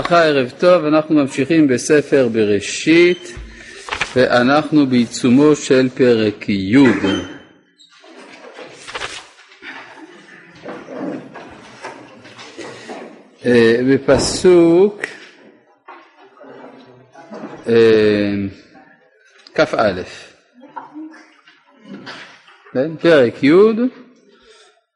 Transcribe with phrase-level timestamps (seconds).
[0.00, 3.34] ברכה, ערב טוב, אנחנו ממשיכים בספר בראשית
[4.16, 6.76] ואנחנו בעיצומו של פרק י'.
[13.46, 15.02] אה, בפסוק
[17.68, 18.34] אה,
[19.54, 20.02] כ"א,
[22.72, 22.96] כן?
[22.96, 23.52] פרק י',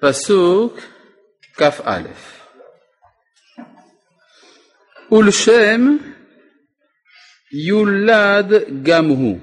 [0.01, 0.79] פסוק
[1.57, 2.01] כ"א.
[5.13, 5.97] ולשם
[7.53, 9.39] יולד גם הוא.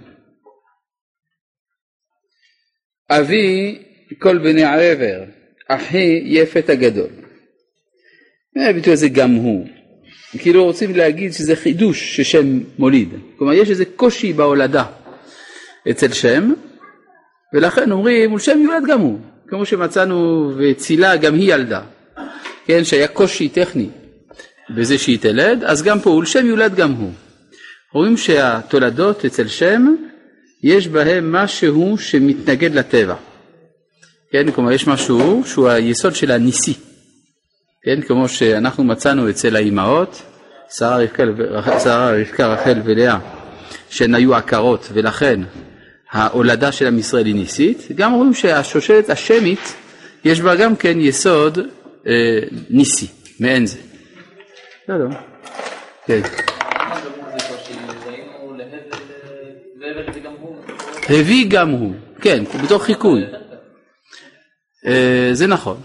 [3.10, 3.84] אבי
[4.20, 5.24] כל בני עבר,
[5.68, 7.10] אחי יפת הגדול.
[8.70, 9.68] הביטוי הזה גם הוא.
[10.40, 13.10] כאילו רוצים להגיד שזה חידוש ששם מוליד.
[13.38, 14.86] כלומר יש איזה קושי בהולדה
[15.92, 16.54] אצל שם,
[17.54, 19.20] ולכן אומרים ולשם יולד גם הוא.
[19.48, 21.82] כמו שמצאנו וצילה גם היא ילדה.
[22.66, 23.90] כן, שהיה קושי טכני
[24.76, 27.12] בזה שהיא תלד, אז גם פה ולשם יולד גם הוא.
[27.94, 29.96] רואים שהתולדות אצל שם
[30.64, 33.16] יש בהם משהו שמתנגד לטבע.
[34.32, 36.74] כן, כלומר יש משהו שהוא היסוד של הניסי.
[37.84, 40.22] כן, כמו שאנחנו מצאנו אצל האימהות,
[40.70, 43.18] שרה, רבקה, רחל ולאה,
[43.90, 45.40] שהן היו עקרות ולכן
[46.12, 49.76] ההולדה של עם ישראל היא ניסית, גם רואים שהשושלת השמית
[50.26, 51.60] יש בה גם כן יסוד
[52.08, 53.08] אה, ניסי,
[53.40, 53.78] מעין זה.
[54.90, 55.10] לא, לא.
[56.06, 56.22] כן.
[61.10, 63.26] הביא גם הוא, כן, בתוך חיקוי.
[64.86, 65.78] אה, זה נכון.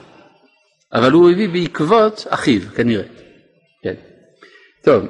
[0.92, 3.04] אבל הוא הביא בעקבות אחיו, כנראה.
[3.82, 3.94] כן.
[4.84, 5.04] טוב,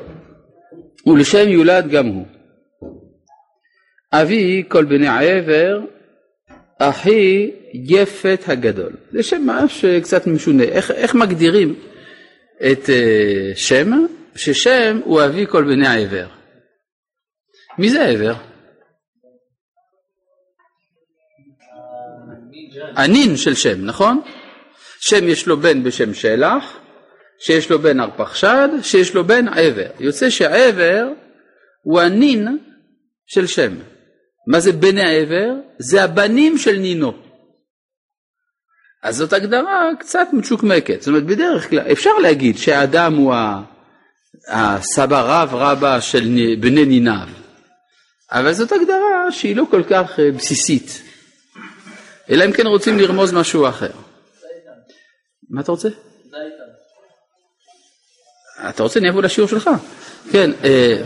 [1.06, 2.26] ולשם יולד גם הוא.
[4.12, 5.80] אבי כל בני עבר,
[6.78, 8.92] אחי יפת הגדול.
[9.10, 10.62] זה שם ממש קצת משונה.
[10.62, 11.74] איך, איך מגדירים
[12.56, 13.90] את uh, שם?
[14.34, 16.26] ששם הוא אבי כל בני העבר.
[17.78, 18.34] מי זה העבר?
[22.96, 24.20] הנין של שם, נכון?
[25.00, 26.78] שם יש לו בן בשם שלח,
[27.38, 29.90] שיש לו בן ארפחשד, שיש לו בן עבר.
[30.00, 31.08] יוצא שהעבר
[31.82, 32.58] הוא הנין
[33.26, 33.74] של שם.
[34.46, 35.52] מה זה בני העבר?
[35.78, 37.25] זה הבנים של נינו.
[39.02, 41.00] אז זאת הגדרה קצת מצ'וקמקת.
[41.00, 43.34] זאת אומרת, בדרך כלל, אפשר להגיד שהאדם הוא
[44.48, 47.28] הסבא רב רבא של בני ניניו,
[48.32, 51.02] אבל זאת הגדרה שהיא לא כל כך אה, בסיסית,
[52.30, 53.90] אלא אם כן רוצים לרמוז משהו אחר.
[55.50, 55.88] מה אתה רוצה?
[58.68, 59.70] אתה רוצה, אני אבוא לשיעור שלך.
[60.32, 61.02] כן, אה,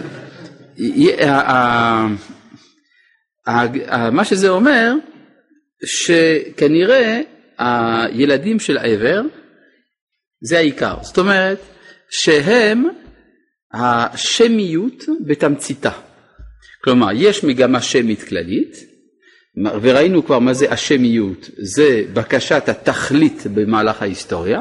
[4.12, 4.95] מה שזה אומר,
[5.84, 7.21] שכנראה
[7.60, 9.21] הילדים של העבר
[10.43, 10.94] זה העיקר.
[11.03, 11.59] זאת אומרת,
[12.10, 12.84] שהם
[13.72, 15.91] השמיות בתמציתה.
[16.84, 18.76] כלומר, יש מגמה שמית כללית,
[19.82, 24.60] וראינו כבר מה זה השמיות, זה בקשת התכלית במהלך ההיסטוריה,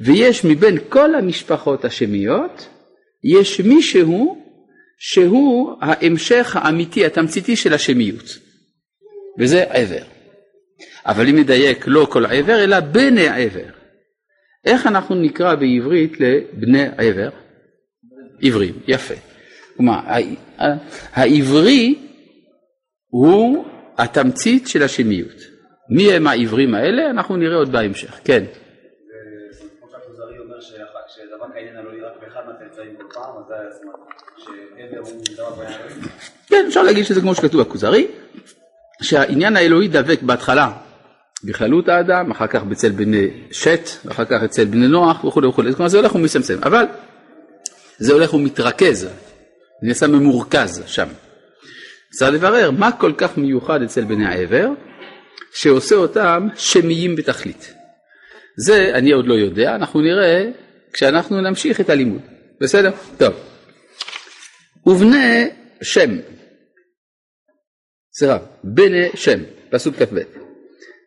[0.00, 2.68] ויש מבין כל המשפחות השמיות,
[3.24, 4.44] יש מישהו
[4.98, 8.38] שהוא ההמשך האמיתי, התמציתי של השמיות,
[9.38, 10.17] וזה עבר.
[11.06, 13.70] אבל אם נדייק לא כל עבר, אלא בני עבר.
[14.64, 17.28] איך אנחנו נקרא בעברית לבני עבר?
[18.42, 19.14] עברים, יפה.
[19.76, 19.98] כלומר,
[21.12, 21.98] העברי
[23.06, 23.64] הוא
[23.98, 25.36] התמצית של השמיות.
[25.90, 27.10] מי הם העברים האלה?
[27.10, 28.20] אנחנו נראה עוד בהמשך.
[28.24, 28.44] כן.
[36.46, 38.06] כן, אפשר להגיד שזה כמו שכתוב בכוזרי,
[39.02, 40.72] שהעניין האלוהי דבק בהתחלה
[41.44, 45.88] בכללות האדם, אחר כך אצל בני שת, אחר כך אצל בני נוח וכולי וכולי, כלומר
[45.88, 46.84] זה הולך ומסמסם, אבל
[47.98, 49.08] זה הולך ומתרכז,
[49.82, 51.08] נעשה ממורכז שם.
[52.10, 54.68] צריך לברר מה כל כך מיוחד אצל בני העבר,
[55.54, 57.74] שעושה אותם שמיים בתכלית.
[58.56, 60.50] זה אני עוד לא יודע, אנחנו נראה
[60.92, 62.20] כשאנחנו נמשיך את הלימוד.
[62.60, 62.90] בסדר?
[63.18, 63.34] טוב.
[64.86, 65.48] ובני
[65.82, 66.10] שם,
[68.12, 69.40] סליחה, בני שם,
[69.70, 70.18] פסוק כ"ב.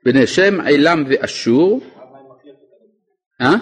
[0.06, 1.81] בני שם, עילם ואשור.
[3.42, 3.56] אה?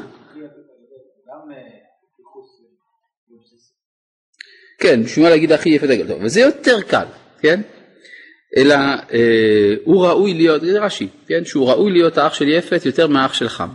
[4.80, 7.06] כן, בשביל מה להגיד הכי יפה הגדול, וזה יותר קל,
[7.40, 7.62] כן?
[8.58, 8.76] אלא
[9.14, 11.46] אה, הוא ראוי להיות, זה רש"י, כן?
[11.46, 13.70] שהוא ראוי להיות האח של יפת יותר מהאח של חם.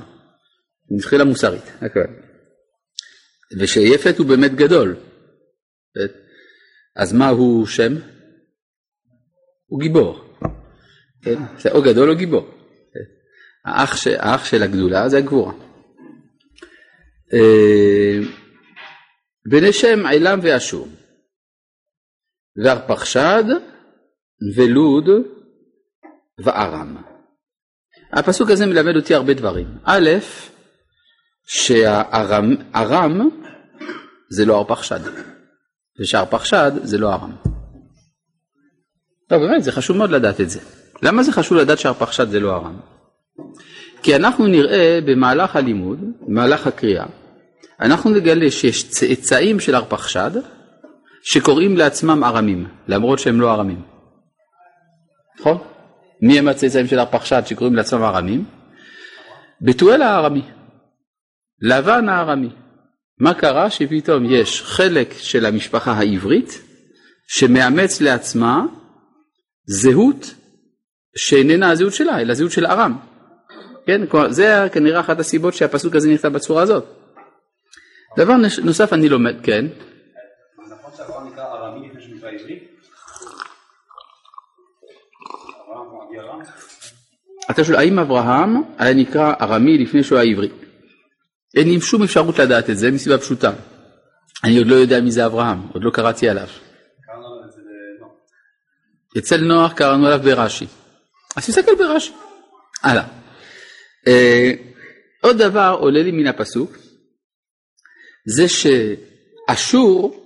[0.90, 2.00] מבחינה מוסרית, הכל.
[3.60, 4.96] ושיפת הוא באמת גדול.
[6.96, 7.92] אז מה הוא שם?
[9.66, 10.23] הוא גיבור.
[11.24, 11.42] כן?
[11.58, 12.48] זה או גדול או גיבור.
[13.64, 14.06] האח, ש...
[14.06, 15.52] האח של הגדולה זה הגבורה.
[17.32, 18.18] אה,
[19.48, 20.88] בני שם עילם ואשור,
[22.64, 23.44] וארפחשד
[24.56, 25.08] ולוד
[26.44, 26.96] וארם.
[28.12, 29.66] הפסוק הזה מלמד אותי הרבה דברים.
[29.84, 30.10] א',
[31.46, 33.28] שהארם
[34.30, 35.00] זה לא ארפחשד,
[36.00, 37.36] ושארפחשד זה לא ארם.
[39.30, 40.60] לא, באמת, זה חשוב מאוד לדעת את זה.
[41.02, 42.76] למה זה חשוב לדעת שהרפחשד זה לא ארם?
[44.02, 47.06] כי אנחנו נראה במהלך הלימוד, במהלך הקריאה,
[47.80, 50.30] אנחנו נגלה שיש צאצאים של הרפחשד
[51.22, 53.82] שקוראים לעצמם ארמים, למרות שהם לא ארמים.
[55.40, 55.58] נכון?
[56.22, 58.44] מי הם הצאצאים של הרפחשד שקוראים לעצמם ארמים?
[59.60, 60.42] בתואל הארמי,
[61.60, 62.50] לבן הארמי.
[63.20, 66.62] מה קרה שפתאום יש חלק של המשפחה העברית
[67.28, 68.62] שמאמץ לעצמה
[69.66, 70.34] זהות
[71.16, 72.98] שאיננה הזהות שלה, אלא זהות של ארם.
[73.86, 76.84] כן, כלומר, זה כנראה אחת הסיבות שהפסוק הזה נכתב בצורה הזאת.
[78.18, 78.34] דבר
[78.64, 79.66] נוסף אני לומד, כן.
[86.18, 86.42] נכון?
[87.50, 90.48] אתה שואל, האם אברהם היה נקרא ארמי לפני שהוא היה עברי?
[91.56, 93.52] אין לי שום אפשרות לדעת את זה מסיבה פשוטה.
[94.44, 96.48] אני עוד לא יודע מי זה אברהם, עוד לא קראתי עליו.
[99.18, 100.66] אצל נוח קראנו עליו ברש"י.
[101.36, 102.12] אז תסתכל ברש"י.
[102.82, 103.04] הלאה.
[104.06, 104.50] אה,
[105.22, 106.76] עוד דבר עולה לי מן הפסוק,
[108.26, 110.24] זה שאשור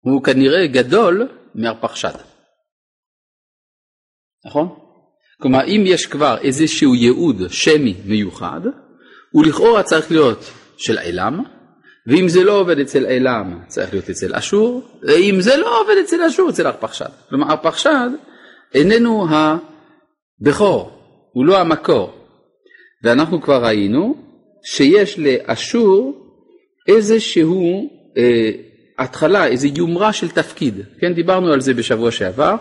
[0.00, 2.14] הוא כנראה גדול מארפחשד.
[4.46, 4.68] נכון?
[5.42, 8.60] כלומר, אם יש כבר איזשהו ייעוד שמי מיוחד,
[9.32, 11.42] הוא לכאורה צריך להיות של עילם,
[12.06, 16.22] ואם זה לא עובד אצל עילם, צריך להיות אצל אשור, ואם זה לא עובד אצל
[16.22, 17.08] אשור, אצל ארפחשד.
[17.28, 18.10] כלומר, ארפחשד
[18.74, 19.26] איננו
[20.40, 20.90] הבכור,
[21.32, 22.14] הוא לא המקור.
[23.02, 24.14] ואנחנו כבר ראינו
[24.64, 26.24] שיש לאשור
[26.88, 28.50] איזשהו אה,
[28.98, 32.54] התחלה, איזו יומרה של תפקיד, כן, דיברנו על זה בשבוע שעבר,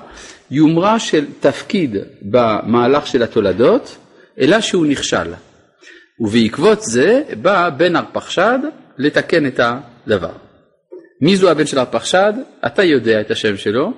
[0.52, 3.98] יומרה של תפקיד במהלך של התולדות,
[4.40, 5.34] אלא שהוא נכשל.
[6.20, 8.60] ובעקבות זה בא בן ארפחשד
[8.98, 10.32] לתקן את הדבר.
[11.22, 12.34] מי זו הבן של ארפחשד?
[12.66, 13.94] אתה יודע את השם שלו?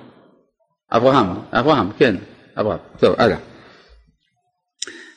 [0.92, 2.16] אברהם, אברהם, כן,
[2.56, 2.78] אברהם.
[3.00, 3.36] טוב, הלאה.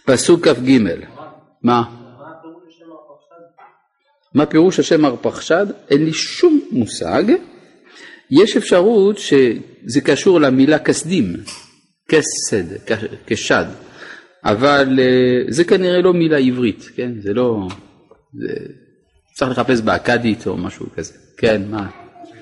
[0.05, 0.79] פסוק כ"ג,
[1.63, 1.83] מה?
[4.33, 5.65] מה פירוש השם ארפחשד?
[5.89, 7.23] אין לי שום מושג.
[8.31, 11.33] יש אפשרות שזה קשור למילה כסדים,
[12.09, 12.93] כסד,
[13.27, 13.65] כשד,
[14.43, 17.11] אבל אה, זה כנראה לא מילה עברית, כן?
[17.21, 17.67] זה לא...
[18.33, 18.53] זה...
[19.35, 21.13] צריך לחפש באכדית או משהו כזה.
[21.37, 21.89] כן, מה?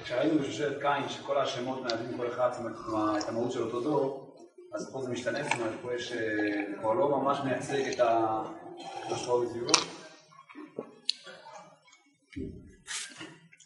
[0.04, 2.50] כשראינו בשושלת קין שכל השמות מיידים כל אחד
[3.18, 4.27] את המהות של אותו דור,
[4.78, 8.00] אז פה זה משתנה, זאת אומרת, פה יש, אה, כבר לא ממש מייצג את
[9.10, 9.72] מה שקורה בסביבו.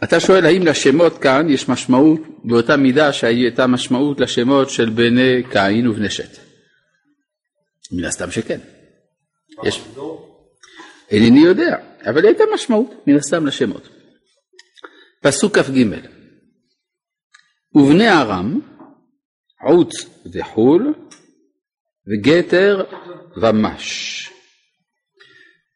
[0.03, 5.87] אתה שואל האם לשמות כאן יש משמעות באותה מידה שהייתה משמעות לשמות של בני קין
[5.87, 6.37] ובני שת.
[7.91, 8.59] מן הסתם שכן.
[9.63, 9.83] יש...
[11.11, 13.89] אינני יודע, אבל הייתה משמעות מן הסתם לשמות.
[15.21, 15.85] פסוק כ"ג
[17.75, 18.59] ובני ארם
[19.63, 19.91] עוץ
[20.33, 20.93] וחול
[22.07, 22.83] וגתר
[23.41, 24.29] ומש.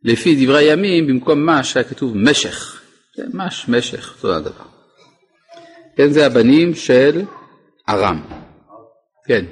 [0.04, 2.82] לפי דברי הימים במקום מש היה כתוב משך,
[3.16, 4.66] כן, מש, משך, אותו הדבר.
[5.96, 7.22] כן, זה הבנים של
[7.90, 8.22] ארם.
[9.26, 9.46] כן.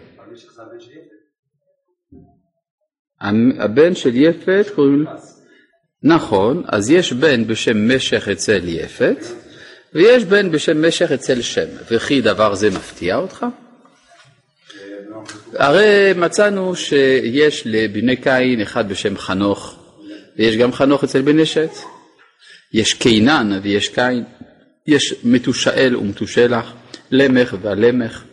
[3.59, 5.11] הבן של יפת קוראים לו...
[6.03, 9.17] נכון, אז יש בן בשם משך אצל יפת,
[9.93, 11.67] ויש בן בשם משך אצל שם.
[11.91, 13.45] וכי דבר זה מפתיע אותך?
[15.53, 19.79] הרי מצאנו שיש לבני קין אחד בשם חנוך,
[20.37, 21.71] ויש גם חנוך אצל בני שת.
[22.73, 24.23] יש קינן ויש קין,
[24.87, 26.73] יש מתושאל ומתושלח,
[27.11, 28.23] למך והלמך,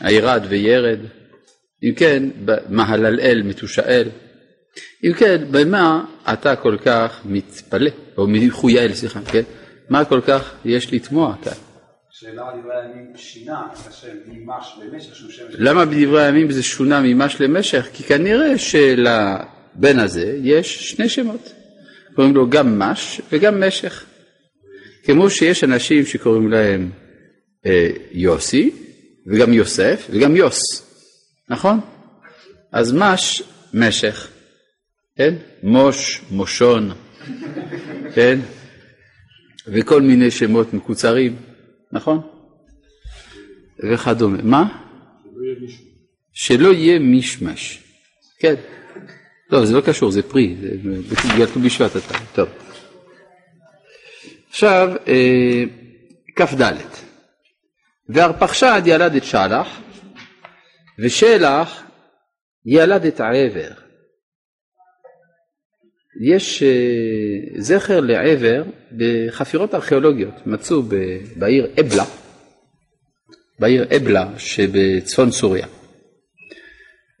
[0.00, 0.98] הירד וירד.
[1.82, 2.22] אם כן,
[2.68, 4.08] מהללאל מתושאל.
[5.04, 9.42] אם כן, במה אתה כל כך מתפלא, או מחוייל, סליחה, כן?
[9.88, 11.65] מה כל כך יש לתמוה כאן?
[15.58, 17.88] למה בדברי הימים זה שונה ממש למשך?
[17.92, 21.52] כי כנראה שלבן הזה יש שני שמות.
[22.14, 24.04] קוראים לו גם מש וגם משך.
[25.04, 26.90] כמו שיש אנשים שקוראים להם
[27.66, 28.70] אה, יוסי
[29.26, 30.60] וגם יוסף וגם יוס,
[31.48, 31.80] נכון?
[32.72, 33.42] אז מש,
[33.74, 34.28] משך,
[35.16, 35.34] כן?
[35.62, 36.92] מוש, מושון,
[38.14, 38.38] כן?
[39.66, 41.36] וכל מיני שמות מקוצרים.
[41.92, 42.20] נכון?
[43.78, 44.42] וכדומה.
[44.42, 44.82] מה?
[46.32, 47.82] שלא יהיה מישמש.
[48.38, 48.54] כן.
[49.50, 50.68] לא, זה לא קשור, זה פרי, זה
[51.34, 52.14] בגלל ט"ו בשבט אתה.
[52.34, 52.48] טוב.
[54.48, 55.64] עכשיו, אה,
[56.36, 56.72] כ"ד,
[58.08, 59.80] וארפחשד ילד את שלח,
[60.98, 61.82] ושלח
[62.66, 63.85] ילד את עבר.
[66.20, 66.68] יש אה,
[67.58, 68.62] זכר לעבר
[68.96, 70.82] בחפירות ארכיאולוגיות, מצאו
[71.36, 72.04] בעיר אבלה,
[73.58, 75.66] בעיר אבלה שבצפון סוריה.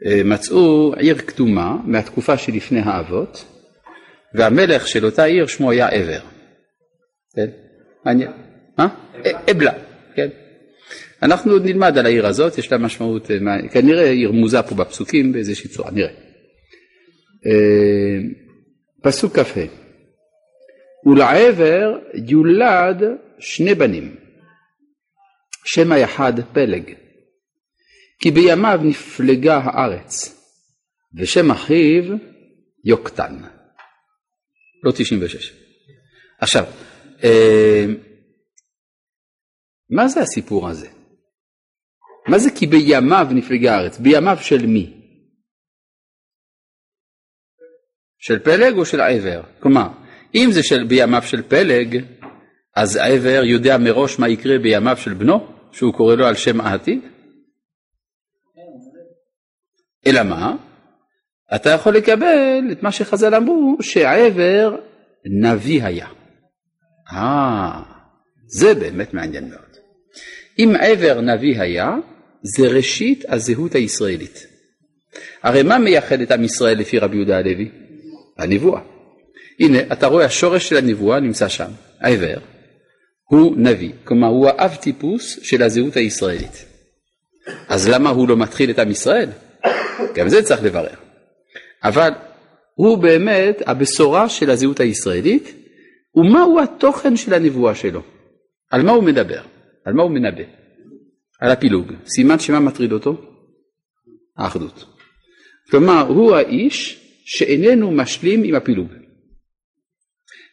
[0.06, 3.44] אה, מצאו עיר קדומה מהתקופה שלפני האבות,
[4.34, 6.20] והמלך של אותה עיר שמו היה עבר.
[7.36, 7.46] כן?
[8.04, 8.30] מעניין.
[8.78, 8.88] מה?
[9.50, 9.72] אבלה,
[10.14, 10.28] כן.
[11.22, 15.32] אנחנו עוד נלמד על העיר הזאת, יש לה משמעות, אה, כנראה היא רמוזה פה בפסוקים
[15.32, 16.10] באיזושהי צורה, נראה.
[19.06, 19.60] פסוק כ"ה
[21.06, 23.02] ולעבר יולד
[23.38, 24.16] שני בנים,
[25.64, 26.94] שם היחד פלג,
[28.20, 30.36] כי בימיו נפלגה הארץ,
[31.14, 32.04] ושם אחיו
[32.84, 33.42] יוקטן.
[34.82, 35.52] לא 96.
[36.40, 36.64] עכשיו,
[37.24, 37.84] אה,
[39.90, 40.88] מה זה הסיפור הזה?
[42.28, 43.98] מה זה כי בימיו נפלגה הארץ?
[43.98, 44.95] בימיו של מי?
[48.18, 49.42] של פלג או של עבר?
[49.60, 49.88] כלומר,
[50.34, 52.04] אם זה של, בימיו של פלג,
[52.76, 57.00] אז עבר יודע מראש מה יקרה בימיו של בנו, שהוא קורא לו על שם העתיד?
[60.06, 60.56] אלא מה?
[61.54, 64.76] אתה יכול לקבל את מה שחז"ל אמרו, שעבר
[65.42, 66.06] נביא היה.
[67.12, 67.82] אה,
[68.46, 69.76] זה באמת מעניין מאוד.
[70.58, 71.94] אם עבר נביא היה,
[72.42, 74.46] זה ראשית הזהות הישראלית.
[75.42, 77.70] הרי מה מייחד את עם ישראל לפי רבי יהודה הלוי?
[78.38, 78.80] הנבואה.
[79.60, 82.36] הנה, אתה רואה השורש של הנבואה נמצא שם, העבר.
[83.28, 86.64] הוא נביא, כלומר הוא האב טיפוס של הזהות הישראלית.
[87.68, 89.28] אז למה הוא לא מתחיל את עם ישראל?
[90.14, 90.94] גם זה צריך לברר.
[91.84, 92.10] אבל
[92.74, 95.54] הוא באמת הבשורה של הזהות הישראלית,
[96.14, 98.02] ומהו התוכן של הנבואה שלו?
[98.70, 99.40] על מה הוא מדבר?
[99.84, 100.42] על מה הוא מנבא?
[101.40, 101.92] על הפילוג.
[102.06, 103.16] סימן שמה מטריד אותו?
[104.36, 104.84] האחדות.
[105.70, 108.88] כלומר, הוא האיש שאיננו משלים עם הפילוג.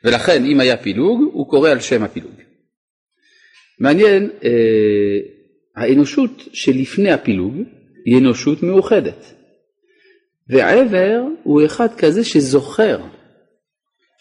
[0.03, 2.34] ולכן אם היה פילוג, הוא קורא על שם הפילוג.
[3.80, 4.50] מעניין, אה,
[5.75, 7.53] האנושות שלפני הפילוג
[8.06, 9.34] היא אנושות מאוחדת.
[10.50, 13.01] ועבר הוא אחד כזה שזוכר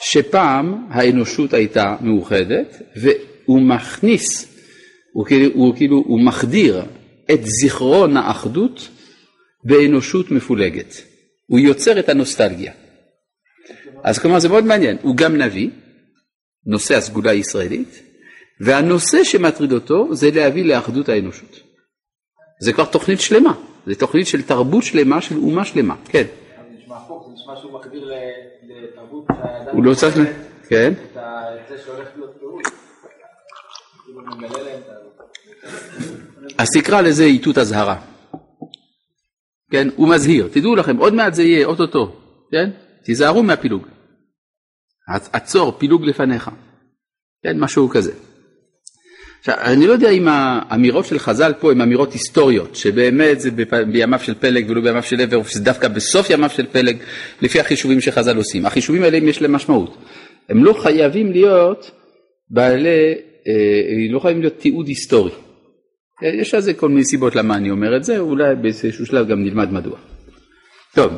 [0.03, 4.57] שפעם האנושות הייתה מאוחדת והוא מכניס,
[5.13, 6.83] הוא כאילו, הוא, כאילו, הוא מחדיר
[7.35, 8.89] את זיכרון האחדות
[9.65, 11.12] באנושות מפולגת.
[11.53, 12.73] הוא יוצר את הנוסטלגיה.
[14.05, 15.71] אז כלומר זה מאוד מעניין, הוא גם נביא,
[16.67, 18.03] נושא הסגולה הישראלית,
[18.61, 21.61] והנושא שמטריד אותו זה להביא לאחדות האנושות.
[22.61, 23.55] זה כבר תוכנית שלמה,
[23.87, 26.25] זה תוכנית של תרבות שלמה, של אומה שלמה, כן.
[26.25, 28.13] זה נשמע הפוך, זה נשמע שהוא מקביר
[28.63, 29.25] לתרבות
[29.73, 30.17] הוא לא צריך,
[30.69, 30.93] כן.
[30.93, 32.63] את זה שהולך להיות פירוט.
[34.05, 34.57] כאילו.
[36.59, 38.12] אז תקרא לזה איתות אזהרה.
[39.73, 42.17] כן, הוא מזהיר, תדעו לכם, עוד מעט זה יהיה, אוטוטו,
[42.51, 42.71] כן?
[43.05, 43.87] תיזהרו מהפילוג.
[45.33, 46.51] עצור, פילוג לפניך.
[47.45, 48.13] כן, משהו כזה.
[49.39, 53.51] עכשיו, אני לא יודע אם האמירות של חז"ל פה הן אמירות היסטוריות, שבאמת זה
[53.93, 56.97] בימיו של פלג ולא בימיו של עבר, שזה דווקא בסוף ימיו של פלג,
[57.43, 58.67] לפי החישובים שחז"ל עושים.
[58.67, 59.97] החישובים האלה יש להם משמעות.
[60.49, 61.91] הם לא חייבים להיות
[62.51, 63.15] בעלי,
[63.49, 65.33] אה, לא חייבים להיות תיעוד היסטורי.
[66.23, 69.73] יש לזה כל מיני סיבות למה אני אומר את זה, אולי באיזשהו שלב גם נלמד
[69.73, 69.99] מדוע.
[70.95, 71.13] טוב,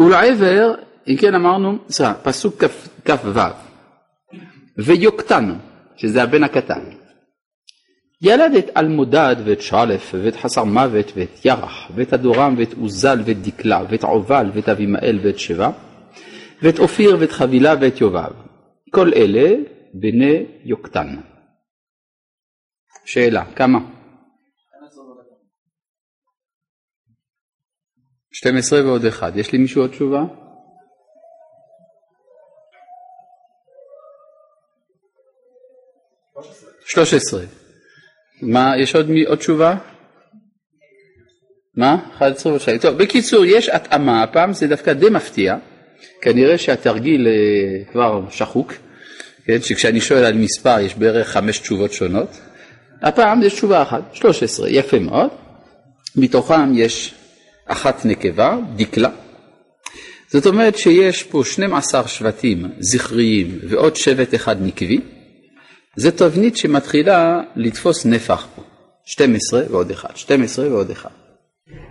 [0.00, 0.74] ולעבר,
[1.08, 2.64] אם כן אמרנו, סליחה, פסוק
[3.04, 3.40] כ"ו,
[4.78, 5.52] ויוקטן,
[5.96, 6.80] שזה הבן הקטן.
[8.22, 13.42] ילד את אלמודד ואת שלף ואת חסר מוות ואת ירח ואת אדורם ואת עוזל ואת
[13.42, 15.70] דקלה ואת עובל ואת אבימאל ואת שבע
[16.62, 18.32] ואת אופיר ואת חבילה ואת יובב.
[18.90, 19.54] כל אלה
[19.94, 21.16] בני יוקטן.
[23.04, 23.78] שאלה, כמה?
[28.34, 29.36] 12 ועוד אחד.
[29.36, 30.22] יש לי מישהו עוד תשובה?
[36.86, 37.42] שלוש עשרה.
[38.42, 39.76] מה, יש עוד, עוד תשובה?
[41.76, 41.96] מה?
[42.16, 42.78] 11 ושתיים.
[42.78, 45.56] טוב, בקיצור, יש התאמה, הפעם זה דווקא די מפתיע,
[46.20, 48.72] כנראה שהתרגיל אה, כבר שחוק,
[49.44, 52.40] כן, שכשאני שואל על מספר יש בערך חמש תשובות שונות,
[53.02, 55.30] הפעם יש תשובה אחת, 13, יפה מאוד,
[56.16, 57.14] מתוכם יש
[57.66, 59.10] אחת נקבה, דקלה,
[60.34, 65.00] זאת אומרת שיש פה 12 שבטים זכריים ועוד שבט אחד נקבי,
[65.96, 68.62] זה תבנית שמתחילה לתפוס נפח פה,
[69.04, 71.10] 12 ועוד אחד, 12 ועוד אחד.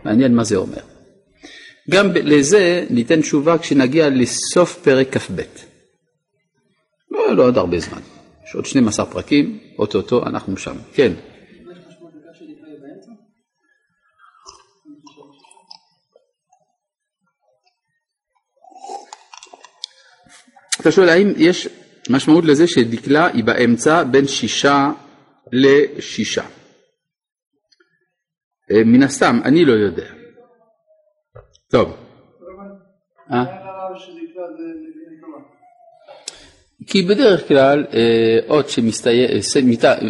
[0.06, 0.82] מעניין מה זה אומר.
[1.90, 5.42] גם לזה ניתן תשובה כשנגיע לסוף פרק כ"ב.
[7.12, 8.02] לא, לא עוד הרבה זמן,
[8.48, 10.76] יש עוד 12 פרקים, אוטוטו אנחנו שם.
[10.94, 11.14] כן.
[20.84, 21.68] אתה שואל האם יש
[22.10, 24.92] משמעות לזה שדקלה היא באמצע בין שישה
[25.52, 26.44] לשישה.
[28.72, 30.10] אה, מן הסתם, אני לא יודע.
[31.72, 31.96] טוב.
[33.32, 33.44] אה?
[36.88, 39.30] כי בדרך כלל אה, אות שמסתיים,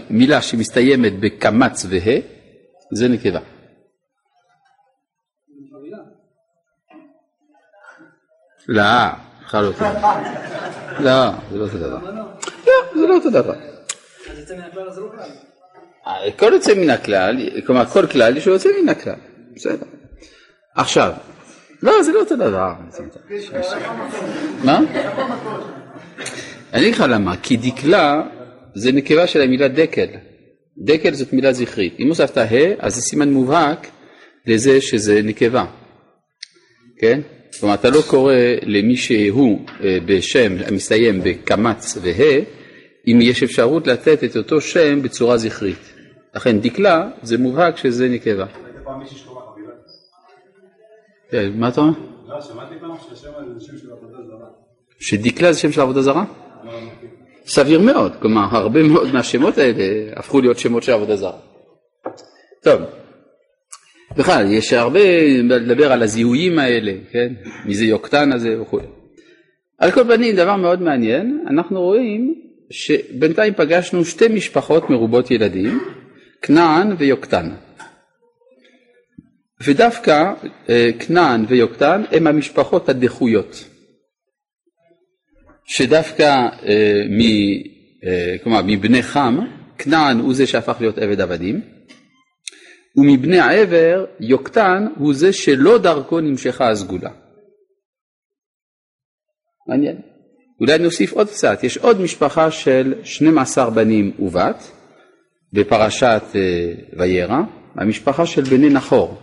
[0.10, 2.20] מילה שמסתיימת בקמץ וה'
[2.94, 3.40] זה נקבה.
[8.68, 8.84] לא,
[9.54, 10.14] בכלל לא אותו דבר.
[11.00, 12.00] לא, זה לא אותו דבר.
[12.66, 13.54] לא, זה לא אותו דבר.
[16.40, 19.16] כל יוצא מן הכלל, כלומר כל כלל יש יוצא מן הכלל,
[19.56, 19.86] בסדר.
[20.76, 21.14] עכשיו,
[21.84, 22.74] לא, זה לא אותו דבר.
[24.64, 24.80] מה?
[26.74, 28.22] אני אגיד לך למה, כי דקלה
[28.76, 30.08] זה נקבה של המילה דקל.
[30.78, 31.96] דקל זאת מילה זכרית.
[32.00, 32.48] אם הוספת ה'
[32.80, 33.88] אז זה סימן מובהק
[34.48, 35.66] לזה שזה נקבה.
[37.00, 37.22] כן?
[37.60, 38.34] כלומר אתה לא קורא
[38.64, 42.40] למי שהוא אה, בשם המסתיים בקמץ וה'
[43.08, 45.94] אם יש אפשרות לתת את אותו שם בצורה זכרית.
[46.36, 48.46] לכן דקלה זה מובהק שזה נקבה.
[51.32, 51.94] כן, מה אתה אומר?
[52.28, 54.48] לא, שמעתי פעם שהשם הזה זה שם של עבודה זרה.
[55.00, 56.24] שדקלה זה שם של עבודה זרה?
[57.46, 59.84] סביר מאוד, כלומר הרבה מאוד מהשמות האלה
[60.16, 61.38] הפכו להיות שמות של עבודה זרה.
[62.64, 62.82] טוב,
[64.18, 65.00] בכלל יש הרבה
[65.40, 67.34] לדבר על הזיהויים האלה, כן?
[67.66, 68.80] מי זה יוקטן הזה וכו'.
[69.80, 72.36] על כל פנים דבר מאוד מעניין, אנחנו רואים
[72.70, 75.80] שבינתיים פגשנו שתי משפחות מרובות ילדים,
[76.42, 77.50] כנען ויוקטן.
[79.62, 80.34] ודווקא
[80.70, 83.66] אה, כנען ויוקטן הם המשפחות הדחויות.
[85.66, 87.22] שדווקא אה, מ,
[88.06, 89.40] אה, כלומר, מבני חם,
[89.78, 91.62] כנען הוא זה שהפך להיות עבד עבדים,
[92.96, 97.10] ומבני העבר, יוקטן הוא זה שלא דרכו נמשכה הסגולה.
[99.68, 100.02] מעניין.
[100.60, 104.72] אולי נוסיף עוד קצת, יש עוד משפחה של 12 בנים ובת
[105.54, 107.40] בפרשת אה, וירא,
[107.76, 109.18] המשפחה של בני נחור,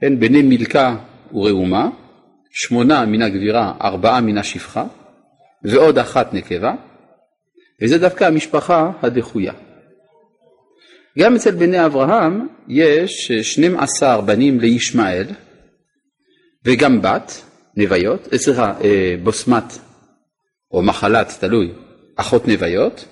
[0.00, 0.96] כן, בני מילכה
[1.32, 1.90] וראומה,
[2.50, 4.84] שמונה מן הגבירה, ארבעה מן השפחה,
[5.64, 6.74] ועוד אחת נקבה,
[7.82, 9.52] וזה דווקא המשפחה הדחויה.
[11.18, 15.26] גם אצל בני אברהם יש 12 בנים לישמעאל
[16.64, 17.42] וגם בת,
[17.76, 19.78] נוויות, אה, סליחה, אה, בוסמת
[20.72, 21.72] או מחלת, תלוי,
[22.16, 23.04] אחות נוויות,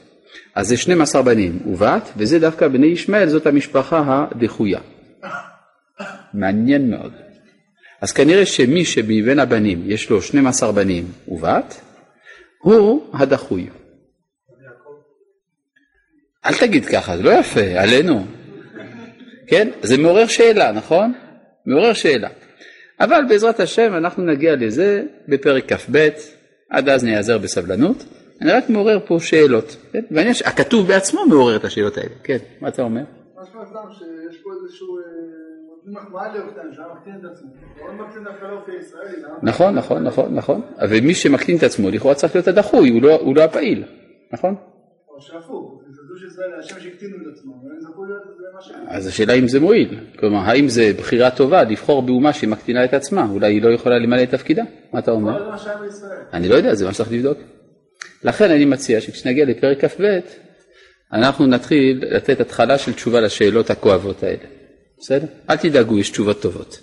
[0.54, 4.80] אז זה 12 בנים ובת, וזה דווקא בני ישמעאל, זאת המשפחה הדחויה.
[6.34, 7.12] מעניין מאוד.
[8.00, 11.80] אז כנראה שמי שמבין הבנים יש לו 12 בנים ובת,
[12.62, 13.68] הוא הדחוי.
[16.46, 18.24] אל תגיד ככה, זה לא יפה, עלינו.
[19.46, 19.68] כן?
[19.82, 21.12] זה מעורר שאלה, נכון?
[21.66, 22.28] מעורר שאלה.
[23.00, 26.08] אבל בעזרת השם אנחנו נגיע לזה בפרק כ"ב,
[26.70, 28.04] עד אז נעזר בסבלנות.
[28.40, 30.02] אני רק מעורר פה שאלות, כן?
[30.10, 33.02] והעניין שהכתוב בעצמו מעורר את השאלות האלה, כן, מה אתה אומר?
[33.42, 35.02] משמע סתם שיש פה איזשהו, אה,
[38.68, 39.22] הישראלי.
[39.42, 40.60] נכון, נכון, נכון, נכון.
[40.90, 43.84] ומי שמקטין את עצמו לכאורה צריך להיות הדחוי, הוא לא, הוא לא הפעיל,
[44.32, 44.54] נכון?
[45.08, 45.82] או שהפוך,
[46.20, 48.70] זכו שישראל, השם שהקטינו את עצמם, והם זכו להיות זה מה ש...
[48.88, 53.26] אז השאלה אם זה מועיל, כלומר האם זה בחירה טובה לבחור באומה שמקטינה את עצמה,
[53.30, 55.50] אולי היא לא יכולה למלא את תפקידה, מה אתה אומר?
[56.32, 57.38] אני לא יודע, זה מה שצריך לבדוק.
[58.24, 60.18] לכן אני מציע שכשנגיע לפרק כ"ב,
[61.12, 64.44] אנחנו נתחיל לתת התחלה של תשובה לשאלות הכואבות האלה.
[64.98, 65.26] בסדר?
[65.50, 66.80] אל תדאגו, יש תשובות טובות.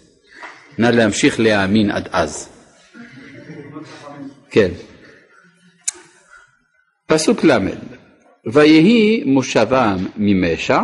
[0.77, 2.49] נא להמשיך להאמין עד אז.
[4.49, 4.69] כן.
[7.07, 7.96] פסוק ל'
[8.53, 10.79] ויהי מושבם ממשע,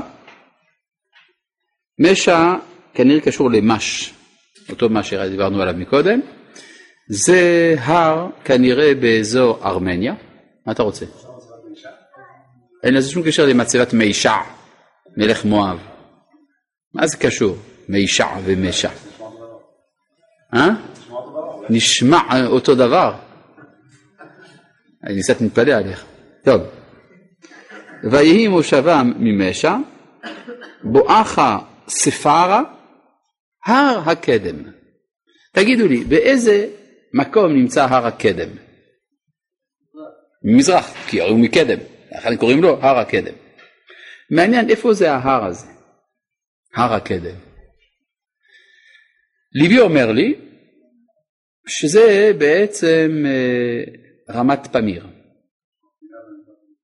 [2.00, 2.54] משע
[2.94, 4.14] כנראה קשור למש,
[4.70, 6.20] אותו מש שדיברנו עליו מקודם,
[7.08, 10.14] זה הר כנראה באזור ארמניה,
[10.66, 11.06] מה אתה רוצה?
[12.84, 14.34] אין לזה שום קשר למצבת מישע,
[15.18, 15.78] מלך מואב.
[16.94, 17.58] מה זה קשור?
[17.90, 18.90] מישע ומשע.
[20.54, 20.70] אה?
[21.70, 23.14] נשמע אותו דבר.
[25.04, 26.06] אני קצת מתפלא עליך.
[26.44, 26.62] טוב.
[28.12, 29.76] ויהי מושבם ממשע,
[30.84, 32.62] בואכה ספרה,
[33.66, 34.64] הר הקדם.
[35.54, 36.68] תגידו לי, באיזה
[37.14, 38.50] מקום נמצא הר הקדם?
[40.44, 41.80] ממזרח, כי הרי הוא מקדם,
[42.12, 43.34] לכן קוראים לו הר הקדם.
[44.32, 45.68] מעניין איפה זה ההר הזה,
[46.76, 47.36] הר הקדם.
[49.54, 50.36] ליבי אומר לי
[51.68, 53.84] שזה בעצם אה,
[54.30, 55.08] רמת פמיר.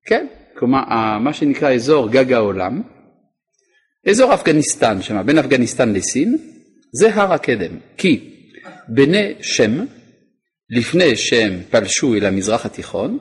[0.06, 0.28] כן,
[0.60, 0.80] כלומר
[1.20, 2.82] מה שנקרא אזור גג העולם,
[4.10, 6.38] אזור אפגניסטן שם, בין אפגניסטן לסין,
[6.94, 8.36] זה הר הקדם, כי
[8.88, 9.86] בני שם,
[10.70, 13.18] לפני שהם פלשו אל המזרח התיכון,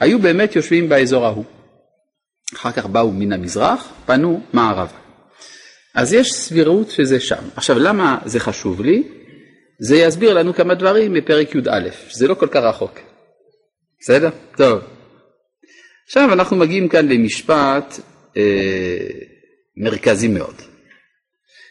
[0.00, 1.44] היו באמת יושבים באזור ההוא.
[2.54, 4.98] אחר כך באו מן המזרח, פנו מערבה.
[5.94, 7.42] אז יש סבירות שזה שם.
[7.56, 9.02] עכשיו למה זה חשוב לי?
[9.80, 12.98] זה יסביר לנו כמה דברים מפרק י"א, שזה לא כל כך רחוק.
[14.00, 14.30] בסדר?
[14.56, 14.93] טוב.
[16.06, 18.00] עכשיו אנחנו מגיעים כאן למשפט
[18.36, 19.08] אה,
[19.76, 20.54] מרכזי מאוד,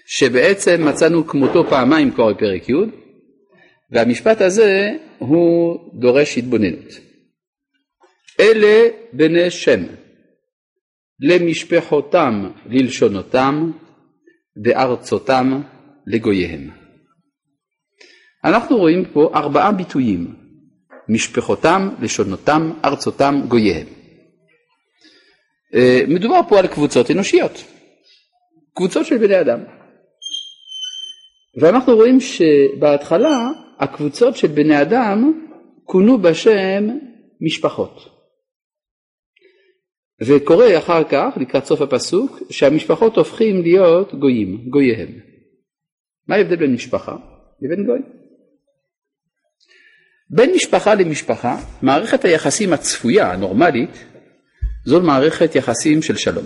[0.05, 2.73] שבעצם מצאנו כמותו פעמיים כבר בפרק י',
[3.91, 6.93] והמשפט הזה הוא דורש התבוננות.
[8.39, 9.83] אלה בני שם,
[11.19, 13.71] למשפחותם ללשונותם,
[14.65, 15.61] וארצותם
[16.07, 16.69] לגוייהם.
[18.45, 20.35] אנחנו רואים פה ארבעה ביטויים,
[21.09, 24.02] משפחותם, לשונותם, ארצותם, גוייהם.
[25.75, 27.63] אה, מדובר פה על קבוצות אנושיות,
[28.73, 29.59] קבוצות של בני אדם.
[31.61, 35.41] ואנחנו רואים שבהתחלה הקבוצות של בני אדם
[35.83, 36.89] כונו בשם
[37.41, 38.13] משפחות.
[40.21, 45.09] וקורה אחר כך, לקראת סוף הפסוק, שהמשפחות הופכים להיות גויים, גוייהם.
[46.27, 47.15] מה ההבדל בין משפחה
[47.61, 47.99] לבין גוי?
[50.29, 54.05] בין משפחה למשפחה, מערכת היחסים הצפויה, הנורמלית,
[54.85, 56.45] זו מערכת יחסים של שלום.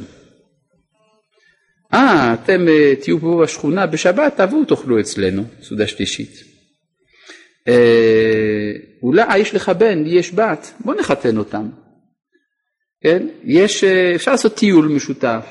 [1.93, 6.43] אה, אתם אה, תהיו פה בשכונה בשבת, תבואו תאכלו אצלנו, סעודה שלישית.
[7.67, 8.71] אה,
[9.03, 11.69] אולי יש לך בן, לי יש בת, בוא נחתן אותם.
[13.01, 13.27] כן?
[13.43, 15.45] יש, אה, אפשר לעשות טיול משותף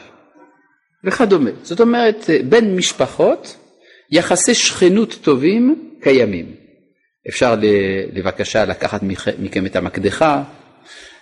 [1.05, 1.51] וכדומה.
[1.63, 3.57] זאת אומרת, אה, בין משפחות,
[4.11, 6.55] יחסי שכנות טובים קיימים.
[7.29, 7.55] אפשר
[8.13, 9.01] לבקשה לקחת
[9.39, 10.45] מכם את המקדחה.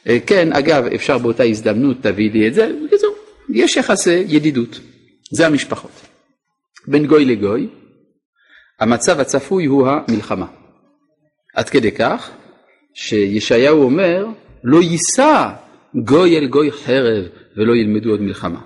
[0.08, 2.72] אה, כן, אגב, אפשר באותה הזדמנות תביא לי את זה.
[2.86, 3.14] בקיצור,
[3.48, 4.80] יש יחסי ידידות.
[5.32, 5.90] זה המשפחות.
[6.88, 7.68] בין גוי לגוי,
[8.80, 10.46] המצב הצפוי הוא המלחמה.
[11.54, 12.30] עד כדי כך
[12.94, 14.26] שישעיהו אומר,
[14.64, 15.50] לא יישא
[16.04, 17.24] גוי אל גוי חרב
[17.56, 18.60] ולא ילמדו עוד מלחמה.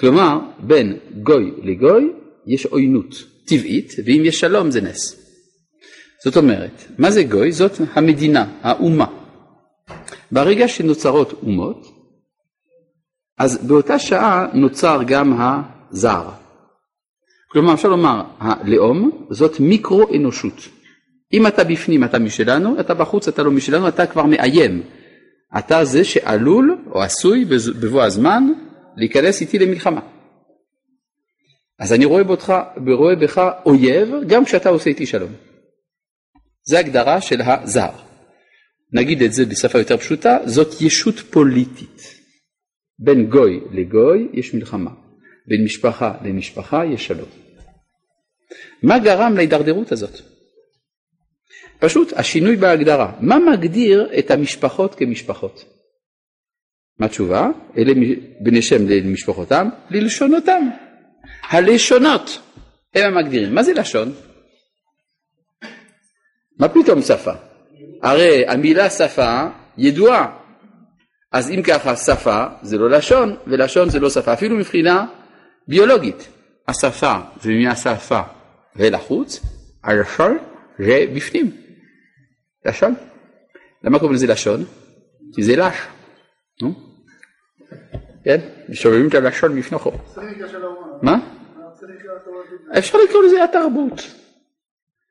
[0.00, 2.12] כלומר, בין גוי לגוי
[2.46, 5.16] יש עוינות טבעית, ואם יש שלום זה נס.
[6.24, 7.52] זאת אומרת, מה זה גוי?
[7.52, 9.19] זאת המדינה, האומה.
[10.32, 12.00] ברגע שנוצרות אומות,
[13.38, 16.28] אז באותה שעה נוצר גם הזר.
[17.48, 20.68] כלומר, אפשר לומר, הלאום זאת מיקרו-אנושות.
[21.32, 24.82] אם אתה בפנים אתה משלנו, אתה בחוץ אתה לא משלנו, אתה כבר מאיים.
[25.58, 27.44] אתה זה שעלול או עשוי
[27.80, 28.52] בבוא הזמן
[28.96, 30.00] להיכנס איתי למלחמה.
[31.78, 32.52] אז אני רואה, בותך,
[32.92, 35.30] רואה בך אויב גם כשאתה עושה איתי שלום.
[36.62, 38.09] זה הגדרה של הזר.
[38.92, 42.20] נגיד את זה בשפה יותר פשוטה, זאת ישות פוליטית.
[42.98, 44.90] בין גוי לגוי יש מלחמה,
[45.46, 47.28] בין משפחה למשפחה יש שלום.
[48.82, 50.20] מה גרם להידרדרות הזאת?
[51.78, 53.12] פשוט השינוי בהגדרה.
[53.20, 55.64] מה מגדיר את המשפחות כמשפחות?
[56.98, 57.48] מה התשובה?
[57.78, 57.92] אלה
[58.40, 60.68] בני שם למשפחותם, ללשונותם.
[61.42, 62.38] הלשונות
[62.94, 63.54] הם המגדירים.
[63.54, 64.12] מה זה לשון?
[66.58, 67.32] מה פתאום שפה?
[68.02, 69.46] הרי המילה שפה
[69.78, 70.36] ידועה.
[71.32, 75.06] אז אם ככה שפה זה לא לשון, ולשון זה לא שפה, אפילו מבחינה
[75.68, 76.28] ביולוגית.
[76.68, 78.20] השפה זה מהשפה
[78.76, 79.40] ולחוץ,
[79.84, 80.38] הלשון
[80.78, 81.50] זה בפנים.
[82.66, 82.94] לשון.
[83.84, 84.64] למה קוראים לזה לשון?
[85.34, 85.76] כי זה לש.
[86.62, 86.74] נו?
[88.24, 88.40] כן?
[88.68, 89.92] מסובבים את הלשון בפנוכו.
[91.02, 91.16] מה?
[92.78, 94.02] אפשר לקרוא לזה התרבות.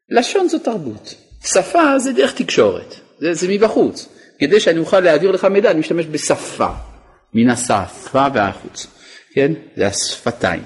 [0.09, 1.28] לשון זו תרבות.
[1.43, 2.95] שפה זה דרך תקשורת.
[3.19, 4.09] זה, זה מבחוץ.
[4.39, 6.69] כדי שאני אוכל להעביר לך מידע אני משתמש בשפה.
[7.33, 8.87] מן השפה והחוץ.
[9.33, 9.53] כן?
[9.75, 10.63] זה השפתיים.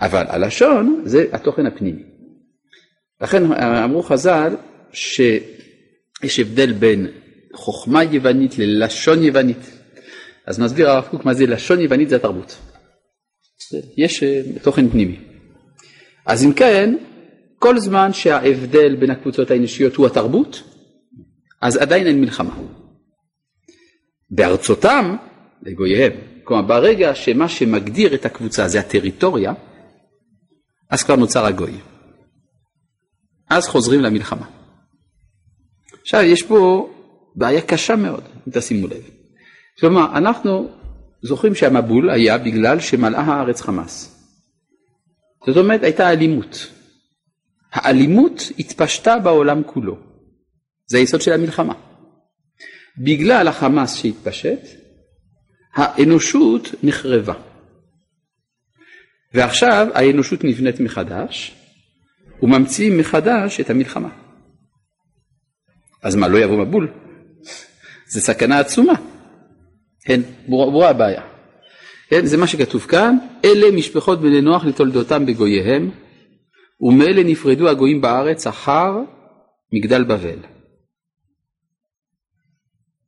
[0.00, 2.02] אבל הלשון זה התוכן הפנימי.
[3.20, 4.56] לכן אמרו חז"ל
[4.92, 5.20] ש...
[6.22, 7.06] יש הבדל בין
[7.54, 9.70] חוכמה יוונית ללשון יוונית.
[10.46, 12.58] אז מסביר הרב קוק מה זה לשון יוונית זה התרבות.
[13.96, 15.20] יש אה, תוכן פנימי.
[16.26, 16.94] אז אם כן,
[17.62, 20.62] כל זמן שההבדל בין הקבוצות האנושיות הוא התרבות,
[21.60, 22.54] אז עדיין אין מלחמה.
[24.30, 25.16] בארצותם,
[25.62, 26.12] לגוייהם,
[26.44, 29.52] כלומר ברגע שמה שמגדיר את הקבוצה זה הטריטוריה,
[30.90, 31.72] אז כבר נוצר הגוי.
[33.50, 34.46] אז חוזרים למלחמה.
[36.00, 36.90] עכשיו יש פה
[37.36, 39.02] בעיה קשה מאוד, אם תשימו לב.
[39.80, 40.68] כלומר, אנחנו
[41.22, 44.24] זוכרים שהמבול היה בגלל שמלאה הארץ חמאס.
[45.46, 46.81] זאת אומרת, הייתה אלימות.
[47.72, 49.98] האלימות התפשטה בעולם כולו.
[50.86, 51.74] זה היסוד של המלחמה.
[52.98, 54.60] בגלל החמאס שהתפשט,
[55.74, 57.34] האנושות נחרבה.
[59.34, 61.54] ועכשיו האנושות נבנית מחדש,
[62.42, 64.08] וממציאים מחדש את המלחמה.
[66.02, 66.88] אז מה, לא יבוא מבול?
[68.08, 68.94] זה סכנה עצומה.
[70.04, 71.22] כן, ברורה, ברורה הבעיה.
[72.08, 75.90] כן, זה מה שכתוב כאן, אלה משפחות בני נוח לתולדותם בגוייהם,
[76.82, 78.92] ומאלה נפרדו הגויים בארץ אחר
[79.72, 80.38] מגדל בבל.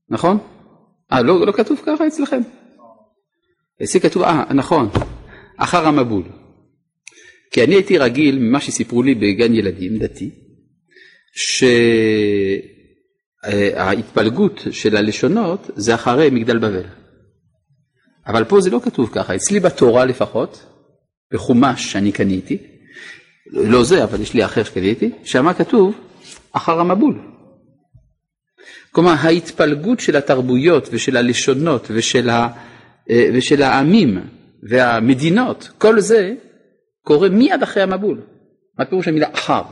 [0.09, 0.39] נכון?
[1.13, 2.41] אה, לא, לא כתוב ככה אצלכם?
[3.83, 4.89] אצלי כתוב, אה, נכון,
[5.57, 6.25] אחר המבול.
[7.51, 10.31] כי אני הייתי רגיל, ממה שסיפרו לי בגן ילדים דתי,
[13.43, 16.85] שההתפלגות של הלשונות זה אחרי מגדל בבל.
[18.27, 20.67] אבל פה זה לא כתוב ככה, אצלי בתורה לפחות,
[21.33, 22.59] בחומש שאני קניתי,
[23.53, 25.95] לא זה, אבל יש לי אחר שקניתי, שם כתוב
[26.53, 27.21] אחר המבול.
[28.93, 32.49] כלומר, ההתפלגות של התרבויות ושל הלשונות ושל, ה,
[33.11, 34.19] אה, ושל העמים
[34.63, 36.33] והמדינות, כל זה
[37.03, 38.21] קורה מיד אחרי המבול.
[38.79, 39.63] מה פירוש המילה אחר?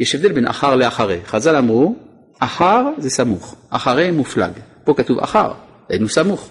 [0.00, 1.18] יש הבדל בין אחר לאחרי.
[1.24, 1.96] חז"ל אמרו,
[2.38, 4.52] אחר זה סמוך, אחרי מופלג.
[4.84, 5.52] פה כתוב אחר,
[5.88, 6.50] היינו סמוך.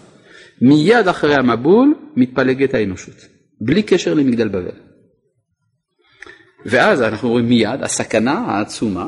[0.62, 3.16] מיד אחרי המבול מתפלגת האנושות,
[3.62, 4.87] בלי קשר למגדל בבל.
[6.68, 9.08] ואז אנחנו רואים מיד הסכנה העצומה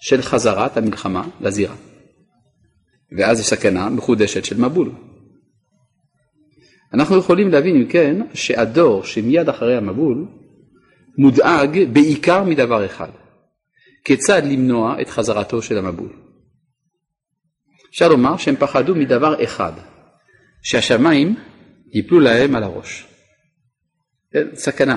[0.00, 1.74] של חזרת המלחמה לזירה.
[3.18, 4.92] ואז יש סכנה מחודשת של מבול.
[6.94, 10.26] אנחנו יכולים להבין אם כן שהדור שמיד אחרי המבול
[11.18, 13.08] מודאג בעיקר מדבר אחד,
[14.04, 16.12] כיצד למנוע את חזרתו של המבול.
[17.90, 19.72] אפשר לומר שהם פחדו מדבר אחד,
[20.62, 21.34] שהשמיים
[21.92, 23.06] ייפלו להם על הראש.
[24.32, 24.96] כן, סכנה.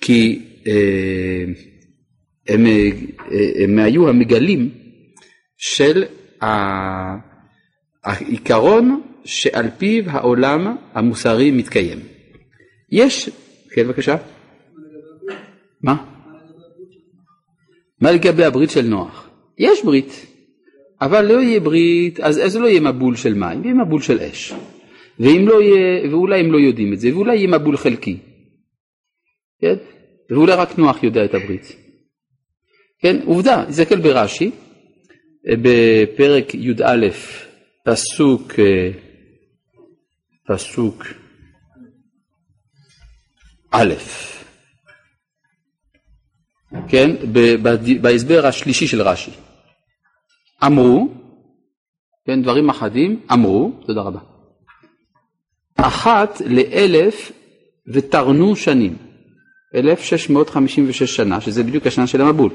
[0.00, 0.48] כי
[2.48, 2.90] הם, אה,
[3.64, 4.70] הם היו המגלים
[5.56, 6.04] של
[8.04, 11.98] העיקרון שעל פיו העולם המוסרי מתקיים.
[12.90, 13.30] יש,
[13.70, 14.16] כן בבקשה.
[15.82, 16.04] מה?
[18.00, 19.30] מה לגבי הברית של נוח?
[19.58, 20.26] יש ברית,
[21.00, 24.52] אבל לא יהיה ברית, אז, אז לא יהיה מבול של מים, יהיה מבול של אש.
[25.20, 28.18] ואם לא יהיה, ואולי הם לא יודעים את זה, ואולי יהיה מבול חלקי.
[29.60, 29.74] כן?
[30.30, 31.76] ואולי רק נוח יודע את הברית.
[32.98, 34.50] כן, עובדה, תסתכל ברש"י,
[35.62, 37.06] בפרק י"א,
[37.84, 38.52] פסוק,
[40.48, 41.04] פסוק
[43.70, 43.94] א',
[46.88, 47.10] כן,
[48.02, 49.30] בהסבר השלישי של רש"י.
[50.66, 51.08] אמרו,
[52.26, 54.20] כן, דברים אחדים, אמרו, תודה רבה,
[55.76, 57.32] אחת לאלף
[57.92, 58.96] ותרנו שנים,
[59.74, 62.50] 1656 שנה, שזה בדיוק השנה של המבול.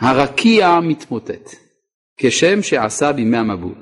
[0.00, 1.50] הרקיע מתמוטט,
[2.16, 3.74] כשם שעשה בימי המבול.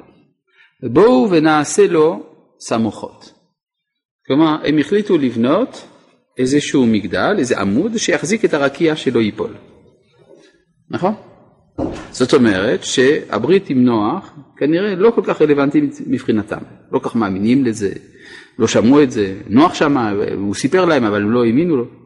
[0.83, 2.22] בואו ונעשה לו
[2.61, 3.33] סמוכות.
[4.26, 5.87] כלומר, הם החליטו לבנות
[6.38, 9.54] איזשהו מגדל, איזה עמוד, שיחזיק את הרקיע שלא ייפול.
[10.90, 11.14] נכון?
[12.11, 16.59] זאת אומרת שהברית עם נוח כנראה לא כל כך רלוונטית מבחינתם,
[16.92, 17.92] לא כל כך מאמינים לזה,
[18.59, 22.00] לא שמעו את זה, נוח שמע, הוא סיפר להם אבל הם לא האמינו לו.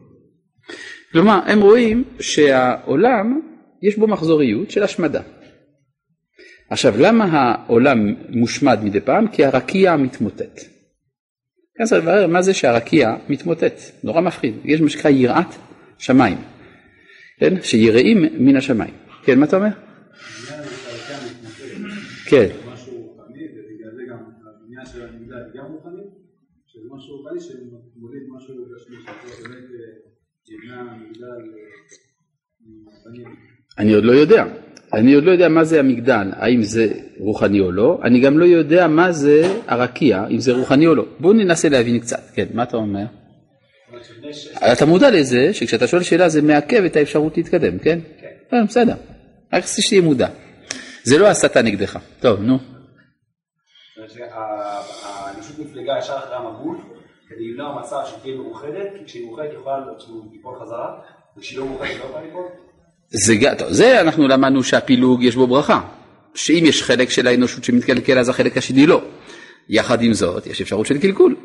[1.15, 3.41] כלומר, הם רואים שהעולם
[3.81, 5.21] יש בו מחזוריות של השמדה.
[6.69, 9.27] עכשיו, למה העולם מושמד מדי פעם?
[9.27, 10.59] כי הרקיע מתמוטט.
[11.77, 13.73] כאן צריך לברר מה זה שהרקיע מתמוטט,
[14.03, 15.55] נורא מפחיד, יש מה שנקרא יראת
[15.97, 16.37] שמיים,
[17.39, 17.61] כן?
[17.61, 18.93] שיראים מן השמיים.
[19.23, 19.69] כן, מה אתה אומר?
[22.29, 22.47] כן.
[33.77, 34.45] אני עוד לא יודע.
[34.93, 38.45] אני עוד לא יודע מה זה המגדל, האם זה רוחני או לא, אני גם לא
[38.45, 41.05] יודע מה זה הרקיע, אם זה רוחני או לא.
[41.19, 43.05] בואו ננסה להבין קצת, כן, מה אתה אומר?
[44.73, 47.99] אתה מודע לזה שכשאתה שואל שאלה זה מעכב את האפשרות להתקדם, כן?
[48.51, 48.65] כן.
[48.65, 48.95] בסדר,
[49.53, 50.27] רק רציתי שתהיה מודע.
[51.03, 51.99] זה לא הסתה נגדך.
[52.19, 52.59] טוב, נו.
[54.31, 56.77] האנושות מפלגה ישר אחרי המבול,
[57.35, 59.77] כדי למנוע מצב שתהיה מאוחדת, כי כשהיא מאוחדת יכולה
[60.31, 60.99] ליפול חזרה,
[61.37, 62.45] וכשהיא לא מאוחדת היא לא יכולה ליפול.
[63.09, 65.81] זה, טוב, זה אנחנו למדנו שהפילוג יש בו ברכה,
[66.35, 69.01] שאם יש חלק של האנושות שמתקלקל אז החלק השני לא.
[69.69, 71.35] יחד עם זאת יש אפשרות של קלקול.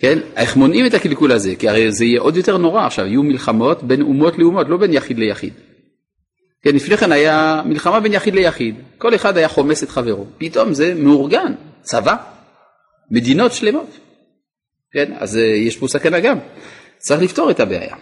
[0.00, 0.18] כן?
[0.36, 1.56] איך מונעים את הקלקול הזה?
[1.56, 4.92] כי הרי זה יהיה עוד יותר נורא עכשיו, יהיו מלחמות בין אומות לאומות, לא בין
[4.92, 5.52] יחיד ליחיד.
[6.62, 10.74] כן, לפני כן היה מלחמה בין יחיד ליחיד, כל אחד היה חומס את חברו, פתאום
[10.74, 12.16] זה מאורגן, צבא,
[13.10, 13.98] מדינות שלמות.
[14.92, 16.38] כן, אז אה, יש פה סכנה גם,
[16.98, 17.96] צריך לפתור את הבעיה.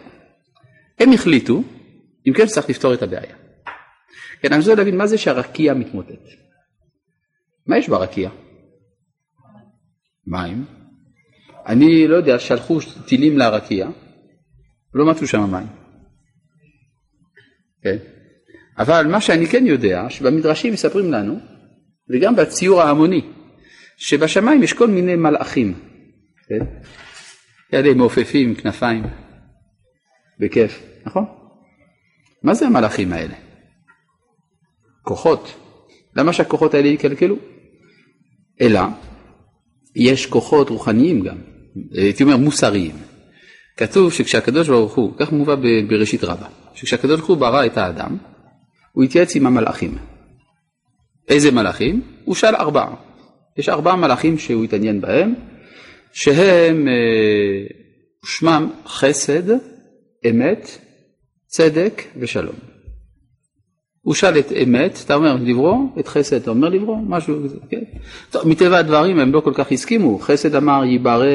[1.01, 1.63] הם החליטו
[2.29, 3.37] אם כן צריך לפתור את הבעיה.
[4.43, 6.29] כן, אני רוצה להבין מה זה שהרקיע מתמוטט.
[7.67, 8.31] מה יש ברקיע?
[10.27, 10.65] מים.
[11.67, 13.89] אני לא יודע, שלחו טילים לרקיע,
[14.95, 15.67] לא מצאו שם מים.
[17.83, 17.97] כן?
[18.79, 21.39] אבל מה שאני כן יודע, שבמדרשים מספרים לנו,
[22.11, 23.21] וגם בציור ההמוני,
[23.97, 25.90] שבשמיים יש כל מיני מלאכים,
[26.51, 26.65] כן?
[27.71, 29.03] כאלה מעופפים, כנפיים,
[30.41, 31.25] בכיף, נכון?
[32.43, 33.35] מה זה המלאכים האלה?
[35.03, 35.55] כוחות.
[36.17, 37.37] למה שהכוחות האלה יקלקלו?
[38.61, 38.81] אלא,
[39.97, 41.37] יש כוחות רוחניים גם,
[41.93, 42.97] הייתי אומר מוסריים.
[43.77, 45.55] כתוב שכשהקדוש ברוך הוא, כך מובא
[45.89, 48.17] בראשית רבה, שכשהקדוש ברוך הוא ברא את האדם,
[48.93, 49.99] הוא התייעץ עם המלאכים.
[51.29, 52.03] איזה מלאכים?
[52.25, 52.95] הוא שאל ארבעה.
[53.57, 55.35] יש ארבעה מלאכים שהוא התעניין בהם,
[56.13, 57.67] שהם אה,
[58.25, 59.51] שמם חסד,
[60.31, 60.79] אמת,
[61.47, 62.55] צדק ושלום.
[64.03, 67.83] הוא שאל את אמת, אתה אומר לברוא, את חסד אתה אומר לברוא, משהו כזה, כן?
[68.31, 71.27] טוב, מטבע הדברים הם לא כל כך הסכימו, חסד אמר ייברא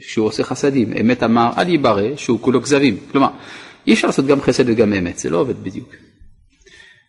[0.00, 3.28] שהוא עושה חסדים, אמת אמר אל ייברא שהוא כולו כזבים, כלומר
[3.86, 5.94] אי אפשר לעשות גם חסד וגם אמת, זה לא עובד בדיוק.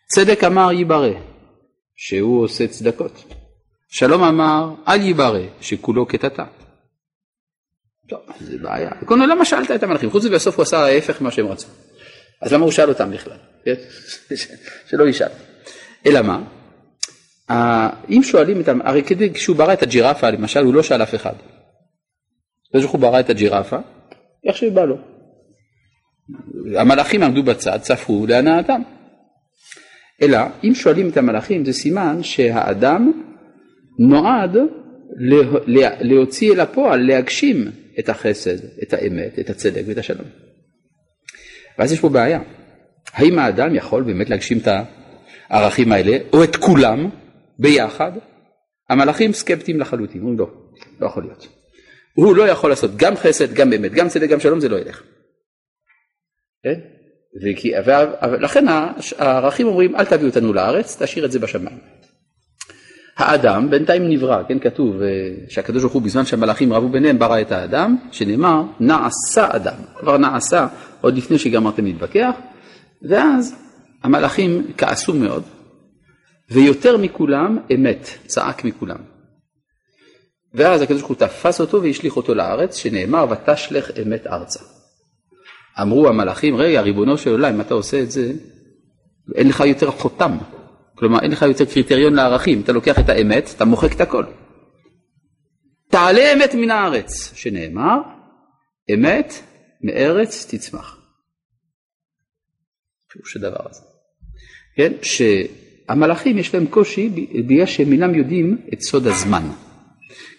[0.08, 1.12] צדק אמר ייברא,
[1.96, 3.34] שהוא עושה צדקות.
[3.90, 6.46] שלום אמר אל ייברא, שכולו קטטה.
[8.10, 8.90] טוב, זה בעיה.
[9.06, 10.10] קודם למה שאלת את המלאכים?
[10.10, 11.68] חוץ מזה בסוף הוא עשה ההפך ממה שהם רצו.
[12.42, 13.38] אז למה הוא שאל אותם בכלל?
[13.66, 13.74] כן?
[14.90, 15.28] שלא ישאל.
[16.06, 16.42] אלא מה?
[18.10, 21.34] אם שואלים את, הרי כדי, כשהוא ברא את הג'ירפה למשל, הוא לא שאל אף אחד.
[22.74, 23.78] אז הוא ברא את הג'ירפה,
[24.48, 24.98] איך שבא לו.
[26.76, 28.82] המלאכים עמדו בצד, צפו להנאתם.
[30.22, 33.12] אלא אם שואלים את המלאכים זה סימן שהאדם
[34.00, 34.58] נועד
[36.02, 40.28] להוציא אל הפועל, להגשים את החסד, את האמת, את הצדק ואת השלום.
[41.80, 42.40] ואז יש פה בעיה.
[43.14, 44.68] האם האדם יכול באמת להגשים את
[45.50, 47.10] הערכים האלה, או את כולם
[47.60, 48.12] ביחד?
[48.90, 50.48] המלאכים סקפטיים לחלוטין, אומרים לא,
[51.00, 51.48] לא יכול להיות.
[52.14, 55.04] הוא לא יכול לעשות גם חסד, גם אמת, גם צדק, גם שלום, זה לא ילך.
[56.64, 56.80] כן?
[57.44, 57.72] וכי,
[58.22, 58.66] ולכן
[59.18, 61.78] הערכים אומרים אל תביאו אותנו לארץ, תשאיר את זה בשמיים.
[63.20, 65.08] האדם בינתיים נברא, כן כתוב אה,
[65.50, 70.68] שהקדוש ברוך הוא בזמן שהמלאכים רבו ביניהם ברא את האדם, שנאמר נעשה אדם, כבר נעשה
[71.02, 72.32] עוד לפני שגמרתם להתווכח,
[73.10, 73.56] ואז
[74.04, 75.44] המלאכים כעסו מאוד,
[76.52, 79.00] ויותר מכולם אמת, צעק מכולם.
[80.54, 84.60] ואז הקדוש ברוך הוא תפס אותו והשליך אותו לארץ, שנאמר ותשלך אמת ארצה.
[85.82, 88.32] אמרו המלאכים, רגע, ריבונו של עולם, אם אתה עושה את זה,
[89.36, 90.38] אין לך יותר חותם.
[91.00, 92.62] כלומר, אין לך יותר קריטריון לערכים.
[92.62, 94.24] אתה לוקח את האמת, אתה מוחק את הכל.
[95.90, 97.98] תעלה אמת מן הארץ, שנאמר,
[98.94, 99.34] אמת
[99.84, 100.98] מארץ תצמח.
[103.12, 103.82] פירוש הדבר הזה.
[104.76, 109.44] כן, שהמלאכים יש להם קושי בגלל שהם אינם יודעים את סוד הזמן.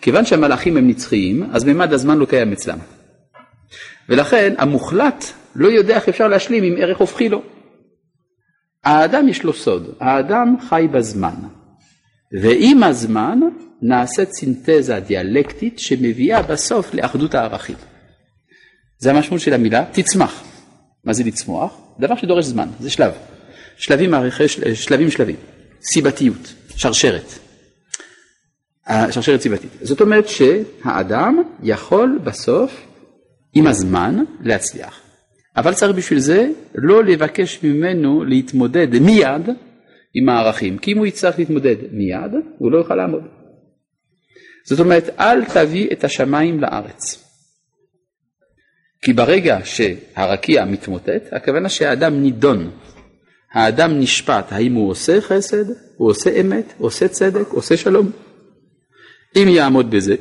[0.00, 2.78] כיוון שהמלאכים הם נצחיים, אז ממד הזמן לא קיים אצלם.
[4.08, 7.42] ולכן המוחלט לא יודע איך אפשר להשלים עם ערך הופכי לו.
[8.84, 11.34] האדם יש לו סוד, האדם חי בזמן,
[12.42, 13.40] ועם הזמן
[13.82, 17.76] נעשית סינתזה דיאלקטית שמביאה בסוף לאחדות הערכים.
[18.98, 20.44] זה המשמעות של המילה תצמח.
[21.04, 21.76] מה זה לצמוח?
[22.00, 23.12] דבר שדורש זמן, זה שלב.
[23.76, 24.14] שלבים
[24.74, 25.36] שלבים שלבים.
[25.82, 27.32] סיבתיות, שרשרת.
[29.10, 29.70] שרשרת סיבתית.
[29.82, 32.86] זאת אומרת שהאדם יכול בסוף
[33.54, 35.00] עם הזמן להצליח.
[35.60, 39.48] אבל צריך בשביל זה לא לבקש ממנו להתמודד מיד
[40.14, 43.22] עם הערכים, כי אם הוא יצטרך להתמודד מיד, הוא לא יוכל לעמוד.
[44.68, 47.24] זאת אומרת, אל תביא את השמיים לארץ.
[49.02, 52.70] כי ברגע שהרקיע מתמוטט, הכוונה שהאדם נידון,
[53.52, 55.64] האדם נשפט, האם הוא עושה חסד,
[55.96, 58.10] הוא עושה אמת, עושה צדק, עושה שלום.
[59.36, 60.14] אם יעמוד בזה,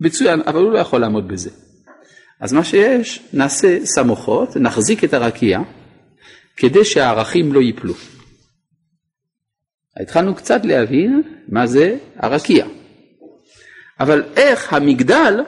[0.00, 1.50] מצוין, אבל הוא לא יכול לעמוד בזה.
[2.40, 5.60] אז מה שיש, נעשה סמוכות, נחזיק את הרקיע,
[6.56, 7.94] כדי שהערכים לא ייפלו.
[10.00, 12.66] התחלנו קצת להבין מה זה הרקיע.
[14.00, 15.40] אבל איך המגדל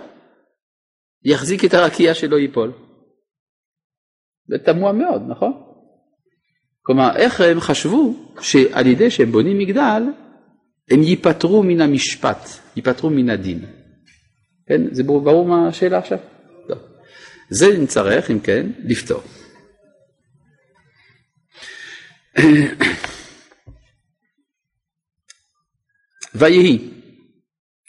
[1.24, 2.72] יחזיק את הרקיע שלא ייפול?
[4.48, 5.52] זה תמוה מאוד, נכון?
[6.82, 10.02] כלומר, איך הם חשבו שעל ידי שהם בונים מגדל,
[10.90, 13.64] הם ייפטרו מן המשפט, ייפטרו מן הדין.
[14.66, 14.94] כן?
[14.94, 16.18] זה ברור, מה השאלה עכשיו?
[17.50, 19.22] זה נצטרך, אם כן, לפתור.
[26.34, 26.90] ויהי,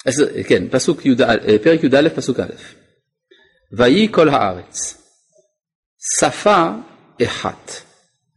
[0.05, 1.15] אז, כן, פסוק י',
[1.63, 2.53] פרק י"א, פסוק א',
[3.71, 5.03] ויהי כל הארץ,
[6.19, 6.69] שפה
[7.25, 7.71] אחת.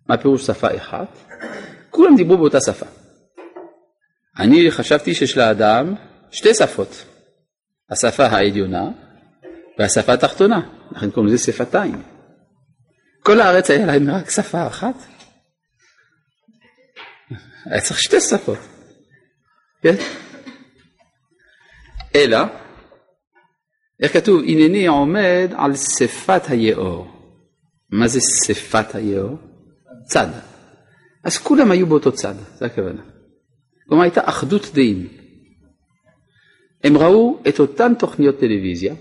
[0.08, 1.18] מה פירוש שפה אחת?
[1.90, 2.86] כולם דיברו באותה שפה.
[4.38, 5.94] אני חשבתי שיש לאדם
[6.30, 7.04] שתי שפות.
[7.90, 8.90] השפה העליונה
[9.78, 10.60] והשפה התחתונה,
[10.90, 12.02] לכן קוראים לזה שפתיים.
[13.20, 14.94] כל הארץ היה להם רק שפה אחת?
[17.64, 18.58] היה צריך שתי שפות,
[19.82, 19.94] כן?
[22.14, 22.38] אלא,
[24.02, 27.06] איך כתוב, הנני עומד על שפת היאור.
[27.90, 29.38] מה זה שפת היאור?
[30.04, 30.28] צד.
[31.24, 33.02] אז כולם היו באותו צד, זה הכוונה.
[33.88, 35.08] כלומר הייתה אחדות דעים.
[36.84, 38.94] הם ראו את אותן תוכניות טלוויזיה,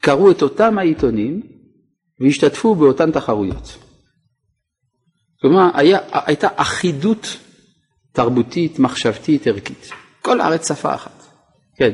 [0.00, 1.42] קראו את אותם העיתונים
[2.20, 3.78] והשתתפו באותן תחרויות.
[5.40, 7.26] כלומר היה, הייתה אחידות
[8.12, 9.90] תרבותית, מחשבתית, ערכית.
[10.22, 11.22] כל הארץ שפה אחת.
[11.76, 11.90] כן.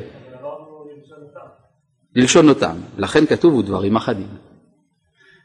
[2.16, 2.76] ללשון אותם.
[2.98, 4.28] לכן כתוב ודברים אחדים.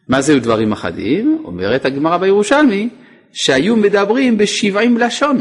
[0.08, 1.42] מה זה דברים אחדים?
[1.46, 2.90] אומרת הגמרא בירושלמי,
[3.34, 5.38] שהיו מדברים בשבעים לשון.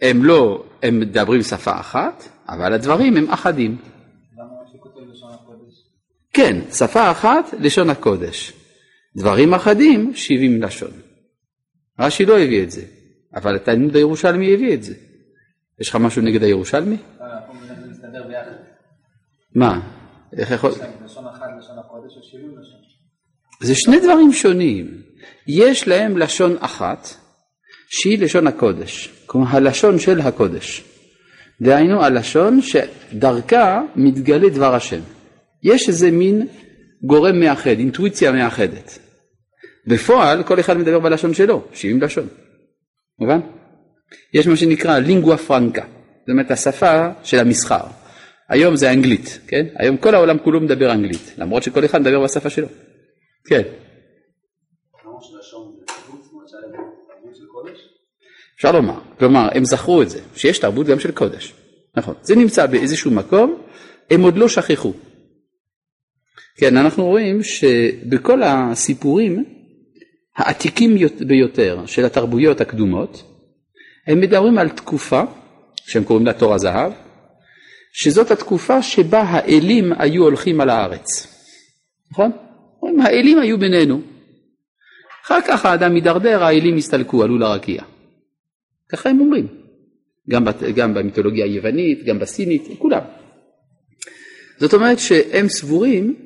[0.00, 3.76] הם לא, הם מדברים שפה אחת, אבל הדברים הם אחדים.
[4.36, 5.74] למה רש"י כותב לשון הקודש?
[6.32, 8.52] כן, שפה אחת, לשון הקודש.
[9.16, 10.90] דברים אחדים, שבעים לשון.
[12.00, 12.82] רש"י לא הביא את זה,
[13.34, 14.94] אבל התלמוד הירושלמי הביא את זה.
[15.80, 16.96] יש לך משהו נגד הירושלמי?
[17.90, 18.52] מסתדר ביחד.
[19.54, 19.80] מה?
[20.36, 20.70] איך יכול...
[21.04, 22.80] לשון אחת לשון הקודש או שילוב לשון?
[23.60, 25.02] זה שני דברים שונים.
[25.46, 27.08] יש להם לשון אחת,
[27.88, 30.93] שהיא לשון הקודש, כלומר הלשון של הקודש.
[31.62, 35.00] דהיינו הלשון שדרכה מתגלה דבר השם.
[35.62, 36.46] יש איזה מין
[37.02, 38.98] גורם מאחד, אינטואיציה מאחדת.
[39.86, 42.28] בפועל כל אחד מדבר בלשון שלו, 70 לשון.
[43.18, 43.40] מובן?
[44.34, 45.82] יש מה שנקרא לינגואה פרנקה,
[46.20, 47.84] זאת אומרת השפה של המסחר.
[48.48, 49.66] היום זה אנגלית, כן?
[49.78, 52.66] היום כל העולם כולו מדבר אנגלית, למרות שכל אחד מדבר בשפה שלו.
[53.48, 53.62] כן.
[55.04, 57.78] אמרנו שלשון זה תרבות, זאת אומרת שהיה להם תרבות של קודש?
[58.64, 61.54] אפשר לומר, כלומר הם זכרו את זה, שיש תרבות גם של קודש,
[61.96, 63.62] נכון, זה נמצא באיזשהו מקום,
[64.10, 64.92] הם עוד לא שכחו.
[66.56, 69.44] כן, אנחנו רואים שבכל הסיפורים
[70.36, 73.22] העתיקים ביותר של התרבויות הקדומות,
[74.06, 75.22] הם מדברים על תקופה,
[75.86, 76.92] שהם קוראים לה תור הזהב,
[77.92, 81.26] שזאת התקופה שבה האלים היו הולכים על הארץ,
[82.12, 82.30] נכון?
[83.04, 84.00] האלים היו בינינו,
[85.24, 87.82] אחר כך האדם מידרדר, האלים הסתלקו, עלו לרקיע.
[88.88, 89.46] ככה הם אומרים,
[90.30, 93.02] גם, בת, גם במיתולוגיה היוונית, גם בסינית, כולם.
[94.60, 96.16] זאת אומרת שהם סבורים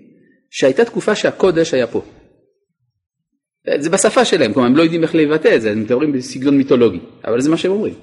[0.51, 2.03] שהייתה תקופה שהקודש היה פה.
[3.79, 7.01] זה בשפה שלהם, כלומר הם לא יודעים איך לבטא את זה, הם מדברים בסגנון מיתולוגי,
[7.25, 7.95] אבל זה מה שהם אומרים.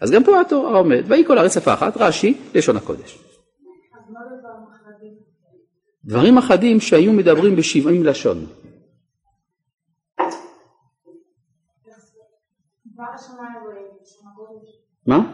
[0.00, 3.18] אז גם פה התורה עומד, ויהי כל הארץ שפה אחת, רש"י, לשון הקודש.
[6.04, 8.46] דברים אחדים שהיו מדברים בשבעים לשון.
[12.94, 14.89] דבר השמיים בלשון הקודש.
[15.06, 15.32] מה?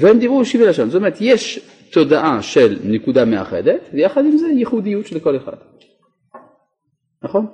[0.00, 1.60] והם דיברו שבעי לשון, זאת אומרת יש
[1.92, 5.56] תודעה של נקודה מאחדת, ויחד עם זה ייחודיות של כל אחד.
[7.22, 7.46] נכון?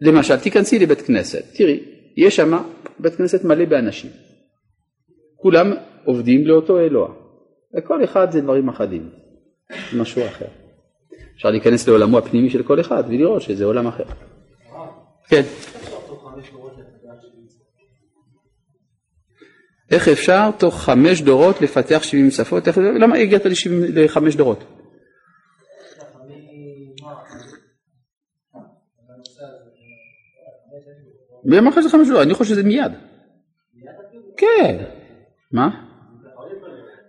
[0.00, 1.80] למשל, תיכנסי לבית כנסת, תראי,
[2.16, 2.62] יש שם
[2.98, 4.10] בית כנסת מלא באנשים.
[5.36, 5.72] כולם
[6.04, 7.08] עובדים לאותו אלוה.
[7.76, 9.10] וכל אחד זה דברים אחדים,
[9.92, 10.46] זה משהו אחר.
[11.36, 14.04] אפשר להיכנס לעולמו הפנימי של כל אחד ולראות שזה עולם אחר.
[15.28, 15.42] כן.
[19.90, 22.68] איך אפשר תוך חמש דורות לפתח 70 שפות?
[22.68, 23.42] איך, למה הגעת
[23.94, 24.64] לחמש דורות?
[31.44, 32.22] מי אמר לך שזה חמש דורות?
[32.22, 32.92] אני חושב שזה מיד.
[34.36, 34.84] כן.
[35.52, 35.68] מה?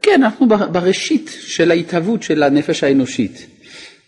[0.01, 3.47] כן, אנחנו בראשית של ההתהוות של הנפש האנושית.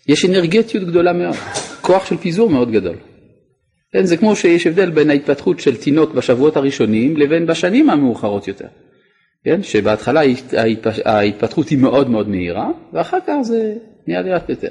[0.08, 1.36] יש אנרגטיות גדולה מאוד,
[1.80, 2.96] כוח של פיזור מאוד גדול.
[3.92, 8.66] כן, זה כמו שיש הבדל בין ההתפתחות של תינוק בשבועות הראשונים לבין בשנים המאוחרות יותר.
[9.44, 10.20] כן, שבהתחלה
[11.04, 13.74] ההתפתחות היא מאוד מאוד מהירה ואחר כך זה
[14.06, 14.70] נהיה לאט יותר.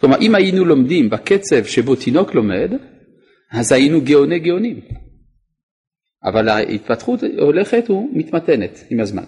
[0.00, 2.70] כלומר אם היינו לומדים בקצב שבו תינוק לומד
[3.52, 4.80] אז היינו גאוני גאונים.
[6.24, 9.24] אבל ההתפתחות הולכת ומתמתנת עם הזמן.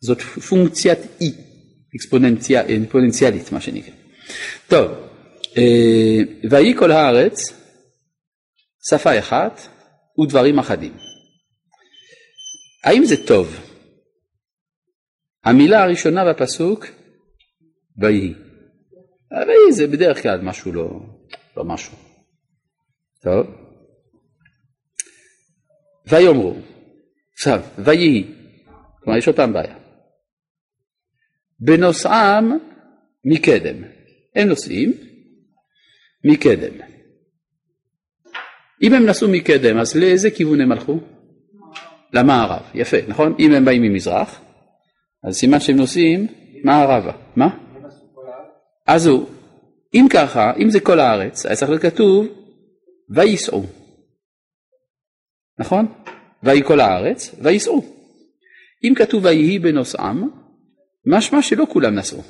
[0.00, 1.32] זאת פונקציית אי,
[1.96, 3.92] אקספוננציאלית מה שנקרא.
[4.68, 4.90] טוב,
[5.58, 6.18] אה,
[6.50, 7.65] ויהי כל הארץ
[8.90, 9.60] שפה אחת
[10.20, 10.96] ודברים אחדים.
[12.84, 13.56] האם זה טוב?
[15.44, 16.86] המילה הראשונה בפסוק,
[17.98, 18.34] ויהי.
[19.30, 20.90] ויהי זה בדרך כלל משהו לא,
[21.56, 21.96] לא משהו.
[23.22, 23.46] טוב.
[26.06, 26.54] ויאמרו,
[27.32, 28.34] עכשיו, ויהי,
[29.02, 29.78] כלומר יש אותם בעיה.
[31.60, 32.52] בנוסעם
[33.24, 33.84] מקדם,
[34.36, 34.92] הם נוסעים
[36.24, 36.95] מקדם.
[38.82, 40.98] אם הם נסעו מקדם, אז לאיזה כיוון הם הלכו?
[42.12, 43.34] למערב, יפה, נכון?
[43.38, 44.40] אם הם באים ממזרח,
[45.24, 46.26] אז סימן שהם נוסעים
[46.64, 47.12] מערבה.
[47.36, 47.48] מה?
[48.86, 49.26] אז הוא,
[49.94, 52.26] אם ככה, אם זה כל הארץ, היה צריך להיות כתוב
[53.10, 53.66] וייסעו.
[55.58, 55.86] נכון?
[56.42, 57.84] ויהי כל הארץ, וייסעו.
[58.84, 60.30] אם כתוב ויהי בנוסעם,
[61.06, 62.22] משמע שלא כולם נסעו.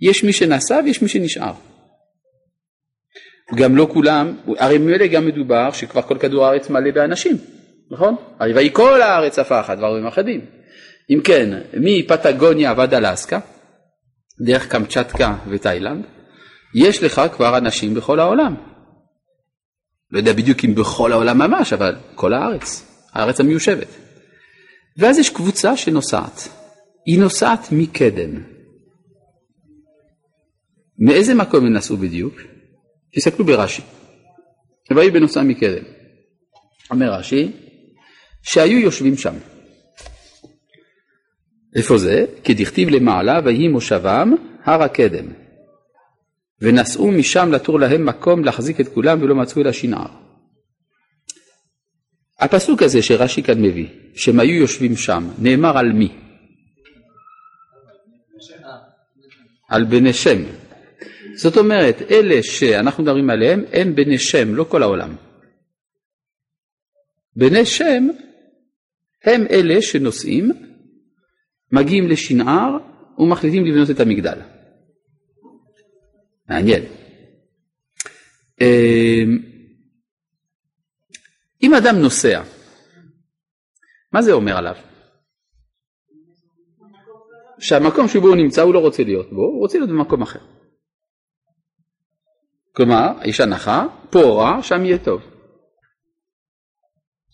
[0.00, 1.52] יש מי שנסע ויש מי שנשאר.
[3.54, 7.36] גם לא כולם, הרי ממילא גם מדובר שכבר כל כדור הארץ מלא באנשים,
[7.90, 8.16] נכון?
[8.38, 10.40] הרי ויהי כל הארץ עפה אחת דברים אחדים.
[11.10, 13.40] אם כן, מפטגוניה ועד אלסקה,
[14.46, 16.04] דרך קמצ'טקה ותאילנד,
[16.74, 18.54] יש לך כבר אנשים בכל העולם.
[20.10, 23.88] לא יודע בדיוק אם בכל העולם ממש, אבל כל הארץ, הארץ המיושבת.
[24.98, 26.48] ואז יש קבוצה שנוסעת.
[27.06, 28.42] היא נוסעת מקדם.
[30.98, 32.34] מאיזה מקום הם נסעו בדיוק?
[33.18, 33.82] תסתכלו ברש"י.
[34.90, 35.84] ויהי בנוסע מקדם.
[36.90, 37.52] אומר רש"י,
[38.42, 39.34] שהיו יושבים שם.
[41.76, 42.24] איפה זה?
[42.44, 44.32] כי דכתיב למעלה ויהי מושבם
[44.64, 45.26] הר הקדם.
[46.60, 50.10] ונסעו משם לתור להם מקום להחזיק את כולם ולא מצאו אלא שנער.
[52.40, 56.16] הפסוק הזה שרש"י כאן מביא, שהם היו יושבים שם, נאמר על מי?
[59.68, 60.67] על בני שם.
[61.38, 65.16] זאת אומרת, אלה שאנחנו מדברים עליהם הם בני שם, לא כל העולם.
[67.36, 68.08] בני שם
[69.24, 70.50] הם אלה שנוסעים,
[71.72, 72.76] מגיעים לשנער
[73.18, 74.38] ומחליטים לבנות את המגדל.
[76.48, 76.82] מעניין.
[78.60, 79.38] אמ,
[81.62, 82.42] אם אדם נוסע,
[84.12, 84.76] מה זה אומר עליו?
[87.60, 90.57] שהמקום שבו הוא נמצא הוא לא רוצה להיות בו, הוא רוצה להיות במקום אחר.
[92.78, 95.22] כלומר, יש הנחה, פה רע, שם יהיה טוב.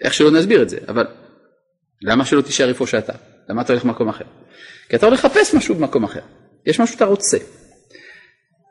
[0.00, 1.06] איך שלא נסביר את זה, אבל
[2.02, 3.12] למה שלא תישאר איפה שאתה?
[3.48, 4.24] למה אתה הולך למקום אחר?
[4.88, 6.20] כי אתה הולך לחפש משהו במקום אחר,
[6.66, 7.38] יש משהו שאתה רוצה.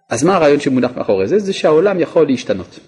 [0.09, 1.39] אז מה הרעיון שמונח מאחורי זה?
[1.39, 2.79] זה שהעולם יכול להשתנות.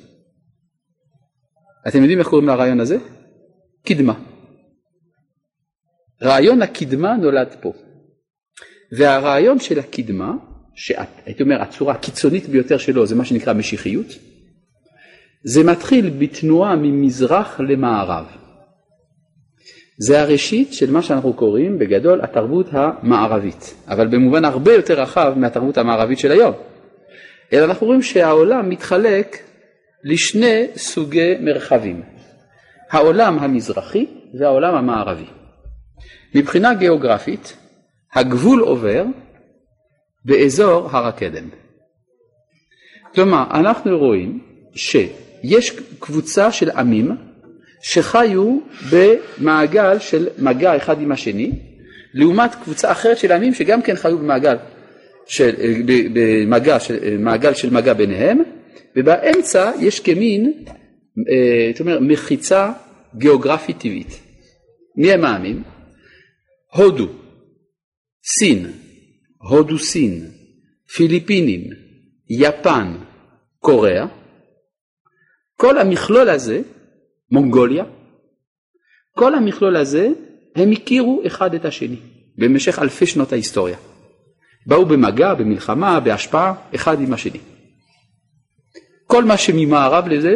[1.87, 2.97] אתם יודעים איך קוראים לרעיון הזה?
[3.87, 4.13] קדמה.
[6.23, 7.73] רעיון הקדמה נולד פה.
[8.97, 10.31] והרעיון של הקדמה,
[10.75, 14.07] שהייתי אומר הצורה הקיצונית ביותר שלו זה מה שנקרא משיחיות,
[15.43, 18.25] זה מתחיל בתנועה ממזרח למערב.
[19.97, 25.77] זה הראשית של מה שאנחנו קוראים בגדול התרבות המערבית, אבל במובן הרבה יותר רחב מהתרבות
[25.77, 26.53] המערבית של היום.
[27.53, 29.37] אלא אנחנו רואים שהעולם מתחלק
[30.03, 32.01] לשני סוגי מרחבים,
[32.91, 34.05] העולם המזרחי
[34.39, 35.25] והעולם המערבי.
[36.35, 37.57] מבחינה גיאוגרפית,
[38.13, 39.05] הגבול עובר
[40.25, 41.49] באזור הר הקדם.
[43.15, 44.39] כלומר, אנחנו רואים
[44.75, 47.11] שיש קבוצה של עמים
[47.81, 48.57] שחיו
[48.91, 51.51] במעגל של מגע אחד עם השני,
[52.13, 54.55] לעומת קבוצה אחרת של עמים שגם כן חיו במעגל
[55.27, 55.51] של,
[56.13, 58.39] במגע, של, מעגל של מגע ביניהם,
[58.95, 60.53] ובאמצע יש כמין,
[61.29, 62.71] אה, זאת אומרת, מחיצה
[63.17, 64.19] גיאוגרפית טבעית.
[64.97, 65.63] מי הם העמים?
[66.73, 67.07] הודו,
[68.39, 68.71] סין,
[69.49, 70.31] הודו סין,
[70.95, 71.69] פיליפינים,
[72.29, 72.97] יפן,
[73.59, 74.05] קוריאה,
[75.55, 76.61] כל המכלול הזה,
[77.31, 77.85] מונגוליה,
[79.11, 80.09] כל המכלול הזה,
[80.55, 81.97] הם הכירו אחד את השני
[82.37, 83.77] במשך אלפי שנות ההיסטוריה.
[84.67, 87.39] באו במגע, במלחמה, בהשפעה, אחד עם השני.
[89.07, 90.35] כל מה שממערב לזה,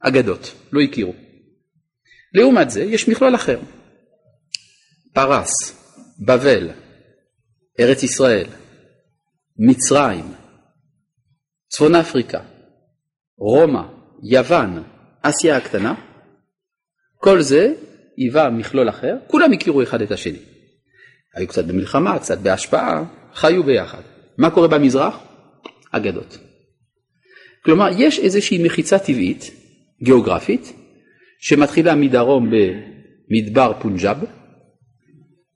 [0.00, 1.14] אגדות, לא הכירו.
[2.34, 3.60] לעומת זה, יש מכלול אחר.
[5.12, 5.50] פרס,
[6.20, 6.83] בבל,
[7.80, 8.46] ארץ ישראל,
[9.58, 10.24] מצרים,
[11.68, 12.40] צפון אפריקה,
[13.38, 13.82] רומא,
[14.30, 14.82] יוון,
[15.22, 15.94] אסיה הקטנה,
[17.16, 17.74] כל זה
[18.16, 20.38] היווה מכלול אחר, כולם הכירו אחד את השני.
[21.34, 23.04] היו קצת במלחמה, קצת בהשפעה,
[23.34, 24.02] חיו ביחד.
[24.38, 25.18] מה קורה במזרח?
[25.90, 26.38] אגדות.
[27.64, 29.50] כלומר, יש איזושהי מחיצה טבעית,
[30.02, 30.72] גיאוגרפית,
[31.40, 32.50] שמתחילה מדרום
[33.30, 34.24] במדבר פונג'אב,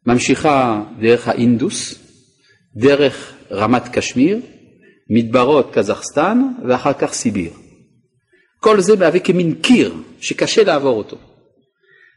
[0.06, 2.07] ממשיכה דרך האינדוס,
[2.80, 4.40] דרך רמת קשמיר,
[5.10, 7.50] מדברות קזחסטן ואחר כך סיביר.
[8.60, 11.16] כל זה מהווה כמין קיר שקשה לעבור אותו.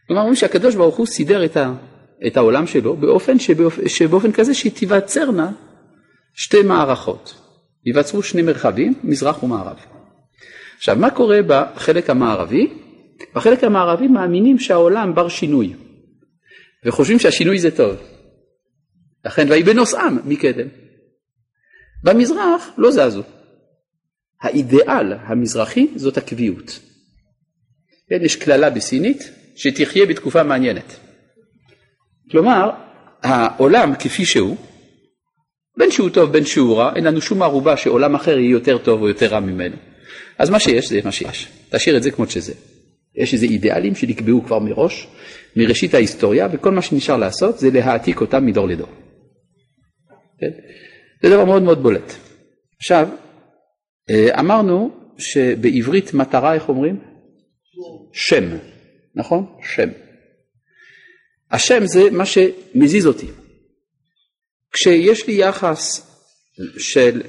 [0.07, 1.73] כלומר, אומרים שהקדוש ברוך הוא סידר את, ה,
[2.27, 5.51] את העולם שלו באופן שבאופן, שבאופן כזה שתיווצרנה
[6.33, 7.33] שתי מערכות.
[7.85, 9.77] ייווצרו שני מרחבים, מזרח ומערב.
[10.77, 12.67] עכשיו, מה קורה בחלק המערבי?
[13.35, 15.73] בחלק המערבי מאמינים שהעולם בר שינוי,
[16.85, 17.95] וחושבים שהשינוי זה טוב.
[19.25, 20.67] לכן ויהי בנוסעם מקדם.
[22.03, 23.23] במזרח לא זזו.
[24.41, 26.79] האידיאל המזרחי זאת הקביעות.
[28.09, 30.99] כן, יש קללה בסינית שתחיה בתקופה מעניינת.
[32.31, 32.69] כלומר,
[33.23, 34.57] העולם כפי שהוא,
[35.77, 39.01] בין שהוא טוב בין שהוא רע, אין לנו שום ערובה שעולם אחר יהיה יותר טוב
[39.01, 39.75] או יותר רע ממנו.
[40.37, 42.53] אז מה שיש זה מה שיש, תשאיר את זה כמות שזה.
[43.15, 45.07] יש איזה אידיאלים שנקבעו כבר מראש,
[45.55, 48.89] מראשית ההיסטוריה, וכל מה שנשאר לעשות זה להעתיק אותם מדור לדור.
[50.41, 50.51] כן?
[51.21, 52.13] זה דבר מאוד מאוד בולט.
[52.77, 53.07] עכשיו,
[54.09, 56.99] אה, אמרנו שבעברית מטרה, איך אומרים?
[58.13, 58.57] שם,
[59.15, 59.45] נכון?
[59.63, 59.89] שם.
[61.51, 63.27] השם זה מה שמזיז אותי.
[64.71, 66.07] כשיש לי יחס
[66.77, 67.21] של,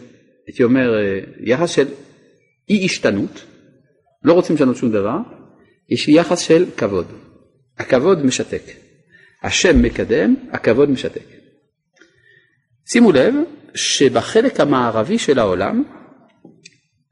[0.46, 1.88] הייתי אומר, אה, יחס של
[2.68, 3.44] אי השתנות,
[4.24, 5.16] לא רוצים לשנות שום דבר,
[5.88, 7.06] יש לי יחס של כבוד.
[7.78, 8.62] הכבוד משתק.
[9.42, 11.41] השם מקדם, הכבוד משתק.
[12.92, 13.34] שימו לב
[13.74, 15.84] שבחלק המערבי של העולם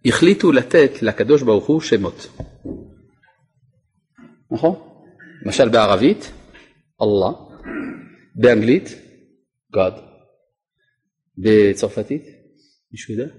[0.05, 2.27] החליטו לתת לקדוש ברוך הוא שמות.
[4.51, 4.75] נכון?
[5.47, 6.33] למשל בערבית,
[7.03, 7.33] אללה,
[8.35, 8.89] באנגלית,
[9.77, 10.01] God,
[11.39, 12.23] בצרפתית,
[12.93, 13.35] מישהו יודע?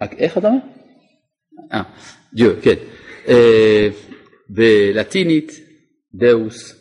[0.00, 0.60] איך אתה אומר?
[1.72, 1.82] אה,
[2.34, 2.74] דיו, כן.
[3.28, 3.88] אה,
[4.48, 5.52] בלטינית,
[6.14, 6.74] דאוס,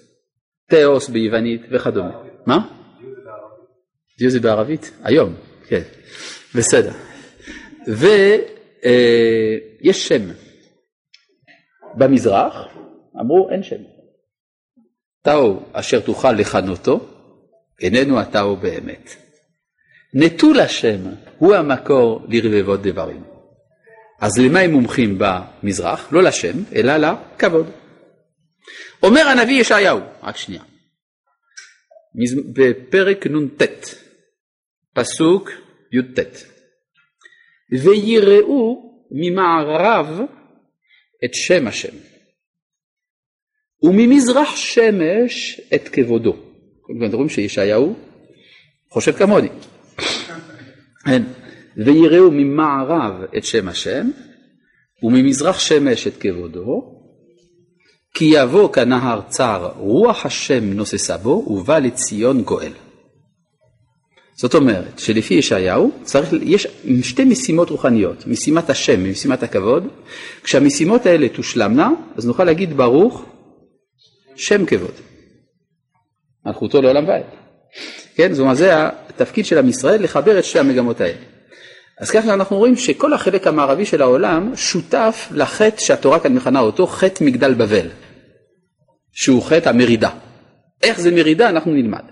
[0.69, 2.11] תאוס ביוונית וכדומה.
[2.45, 2.76] מה?
[4.20, 4.91] דיו זה בערבית?
[5.03, 5.34] היום,
[5.68, 5.82] כן.
[6.55, 6.91] בסדר.
[7.88, 8.11] ויש
[9.88, 10.32] אה, שם.
[11.97, 12.53] במזרח
[13.22, 13.82] אמרו אין שם.
[15.22, 16.99] תאו אשר תוכל לכנותו,
[17.82, 19.15] איננו התאו באמת.
[20.13, 20.99] נטול השם
[21.38, 23.24] הוא המקור לרבבות דברים.
[24.22, 26.11] אז למה הם מומחים במזרח?
[26.11, 27.70] לא לשם, אלא לכבוד.
[29.03, 30.63] אומר הנביא ישעיהו, רק שנייה,
[32.53, 33.61] בפרק נ"ט,
[34.97, 35.49] פסוק
[35.93, 36.19] י"ט,
[37.81, 40.19] ויראו ממערב
[41.25, 41.95] את שם השם,
[43.83, 46.35] וממזרח שמש את כבודו.
[46.85, 47.95] אתם רואים שישעיהו
[48.91, 49.49] חושב כמוני.
[51.05, 51.23] כן.
[51.85, 54.09] ויראו ממערב את שם השם,
[55.03, 56.97] וממזרח שמש את כבודו,
[58.13, 62.86] כי יבוא כנהר צר רוח השם נוססה בו, ובא לציון גואל.
[64.39, 66.67] זאת אומרת שלפי ישעיהו צריך, יש
[67.01, 69.88] שתי משימות רוחניות, משימת השם ומשימת הכבוד.
[70.43, 73.25] כשהמשימות האלה תושלמנה, אז נוכל להגיד ברוך
[74.35, 74.91] שם כבוד.
[76.45, 77.23] מלכותו לעולם ועד.
[78.15, 81.19] כן, זאת אומרת זה התפקיד של עם ישראל לחבר את שתי המגמות האלה.
[81.99, 86.88] אז ככה אנחנו רואים שכל החלק המערבי של העולם שותף לחטא שהתורה כאן מכנה אותו
[86.88, 87.88] חטא מגדל בבל,
[89.11, 90.09] שהוא חטא המרידה.
[90.83, 92.03] איך זה מרידה אנחנו נלמד.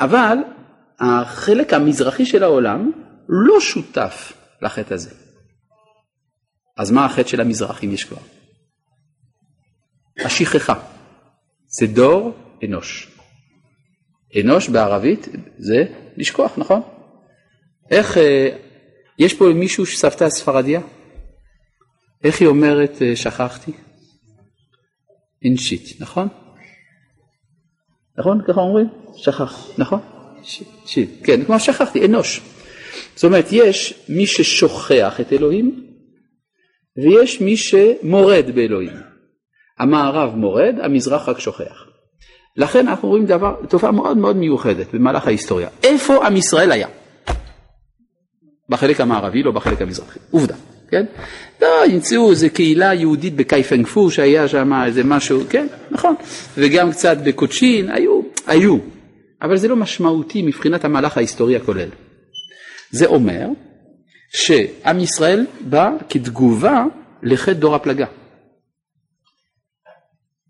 [0.00, 0.38] אבל
[1.00, 2.90] החלק המזרחי של העולם
[3.28, 4.32] לא שותף
[4.62, 5.10] לחטא הזה.
[6.76, 8.22] אז מה החטא של המזרח אם יש כבר?
[10.24, 10.74] השכחה.
[11.66, 13.10] זה דור אנוש.
[14.40, 15.28] אנוש בערבית
[15.58, 15.84] זה
[16.16, 16.82] לשכוח, נכון?
[17.90, 18.48] איך, אה,
[19.18, 20.80] יש פה מישהו שסבתא ספרדיה?
[22.24, 23.72] איך היא אומרת אה, שכחתי?
[25.44, 26.28] אינשית, נכון?
[28.18, 28.40] נכון?
[28.48, 28.88] ככה אומרים?
[29.16, 30.13] שכח, נכון?
[30.86, 32.40] שיט, כן, כלומר שכחתי, אנוש.
[33.14, 35.84] זאת אומרת, יש מי ששוכח את אלוהים
[36.96, 38.92] ויש מי שמורד באלוהים.
[39.78, 41.84] המערב מורד, המזרח רק שוכח.
[42.56, 45.68] לכן אנחנו רואים דבר, תופעה מאוד מאוד מיוחדת במהלך ההיסטוריה.
[45.82, 46.88] איפה עם ישראל היה?
[48.68, 50.18] בחלק המערבי, לא בחלק המזרחי.
[50.30, 50.54] עובדה,
[50.88, 51.04] כן?
[51.62, 56.14] לא, ימצאו איזה קהילה יהודית בקייפנגפור שהיה שם איזה משהו, כן, נכון.
[56.56, 58.93] וגם קצת בקוצ'ין, היו, היו.
[59.44, 61.88] אבל זה לא משמעותי מבחינת המהלך ההיסטורי הכולל.
[62.90, 63.48] זה אומר
[64.32, 66.84] שעם ישראל בא כתגובה
[67.22, 68.06] לחטא דור הפלגה.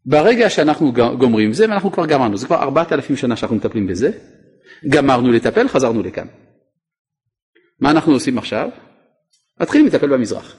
[0.07, 4.11] ברגע שאנחנו גומרים זה, ואנחנו כבר גמרנו, זה כבר ארבעת אלפים שנה שאנחנו מטפלים בזה,
[4.89, 6.27] גמרנו לטפל, חזרנו לכאן.
[7.81, 8.69] מה אנחנו עושים עכשיו?
[9.61, 10.57] מתחילים לטפל במזרח.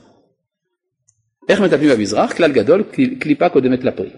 [1.49, 2.33] איך מטפלים במזרח?
[2.33, 2.83] כלל גדול,
[3.19, 4.09] קליפה קודמת לפרי.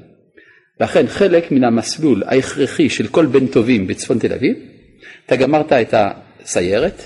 [0.79, 4.55] לכן חלק מן המסלול ההכרחי של כל בן טובים בצפון תל אביב,
[5.25, 7.01] אתה גמרת את הסיירת,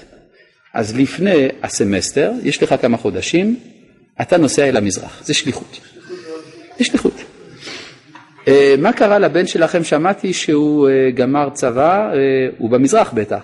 [0.73, 3.59] אז לפני הסמסטר, יש לך כמה חודשים,
[4.21, 5.79] אתה נוסע אל המזרח, זה שליחות.
[6.77, 7.23] זה שליחות.
[8.47, 9.83] אה, מה קרה לבן שלכם?
[9.83, 12.17] שמעתי שהוא אה, גמר צבא, אה,
[12.57, 13.41] הוא במזרח בטח.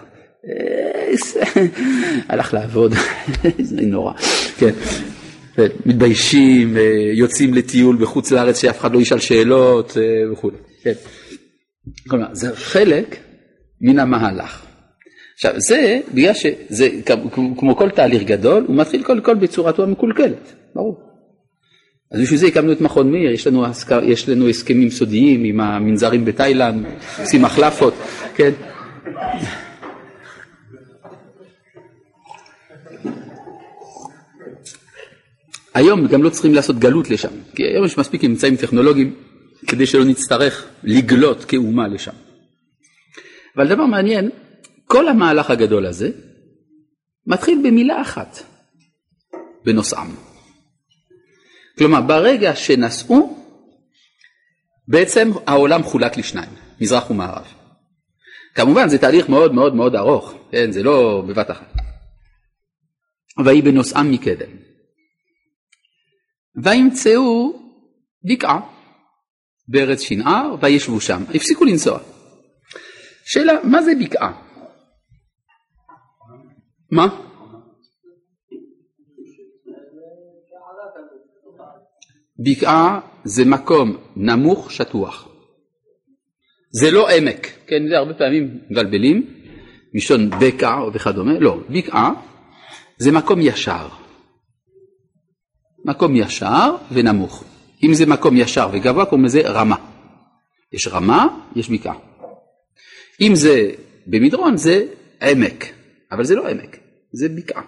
[2.30, 2.94] הלך לעבוד,
[3.60, 4.14] זה נורא,
[4.58, 4.72] כן.
[5.86, 6.78] מתביישים,
[7.14, 9.98] יוצאים לטיול בחוץ לארץ שאף אחד לא ישאל שאלות
[10.32, 10.50] וכו'.
[10.84, 10.94] כן.
[12.10, 13.18] כלומר, זה חלק
[13.82, 14.66] מן המהלך.
[15.36, 16.90] עכשיו, זה בגלל שזה
[17.58, 21.00] כמו כל תהליך גדול, הוא מתחיל קודם כל בצורתו המקולקלת, ברור.
[22.12, 25.60] אז בשביל זה הקמנו את מכון מאיר, יש לנו, הסכ- יש לנו הסכמים סודיים עם
[25.60, 26.86] המנזרים בתאילנד,
[27.20, 27.94] עושים מחלפות,
[28.36, 28.52] כן?
[35.78, 39.16] היום גם לא צריכים לעשות גלות לשם, כי היום יש מספיק אמצעים טכנולוגיים
[39.68, 42.12] כדי שלא נצטרך לגלות כאומה לשם.
[43.56, 44.30] אבל דבר מעניין,
[44.86, 46.10] כל המהלך הגדול הזה
[47.28, 48.38] מתחיל במילה אחת,
[49.66, 50.16] בנוסעם.
[51.78, 53.38] כלומר, ברגע שנסעו,
[54.88, 56.50] בעצם העולם חולק לשניים,
[56.82, 57.46] מזרח ומערב.
[58.56, 61.74] כמובן זה תהליך מאוד מאוד מאוד ארוך, כן, זה לא בבת אחת.
[63.46, 64.68] ויהי בנוסעם מקדם.
[66.64, 67.60] וימצאו
[68.24, 68.60] בקעה
[69.68, 72.00] בארץ שנער וישבו שם, הפסיקו לנסוע.
[73.26, 74.42] שאלה, מה זה בקעה?
[76.92, 77.08] מה?
[82.40, 85.28] בקעה זה מקום נמוך שטוח.
[86.72, 89.26] זה לא עמק, כן, זה הרבה פעמים מבלבלים,
[89.94, 92.12] מלשון בקע וכדומה, לא, בקעה
[92.98, 94.07] זה מקום ישר.
[95.88, 97.44] מקום ישר ונמוך.
[97.84, 99.76] אם זה מקום ישר וגבוה קוראים לזה רמה.
[100.74, 101.96] יש רמה, יש בקעה.
[103.22, 103.72] אם זה
[104.08, 104.86] במדרון זה
[105.22, 105.66] עמק,
[106.12, 106.78] אבל זה לא עמק,
[107.12, 107.64] זה בקעה.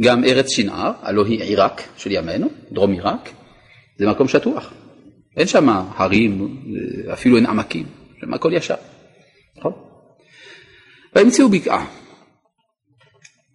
[0.00, 3.30] גם ארץ שנער, הלא היא עיראק של ימינו, דרום עיראק,
[3.98, 4.72] זה מקום שטוח.
[5.36, 6.62] אין שם הרים,
[7.12, 7.86] אפילו אין עמקים,
[8.20, 8.74] שם הכל ישר.
[9.56, 9.72] נכון?
[11.14, 11.86] והמציאו בקעה.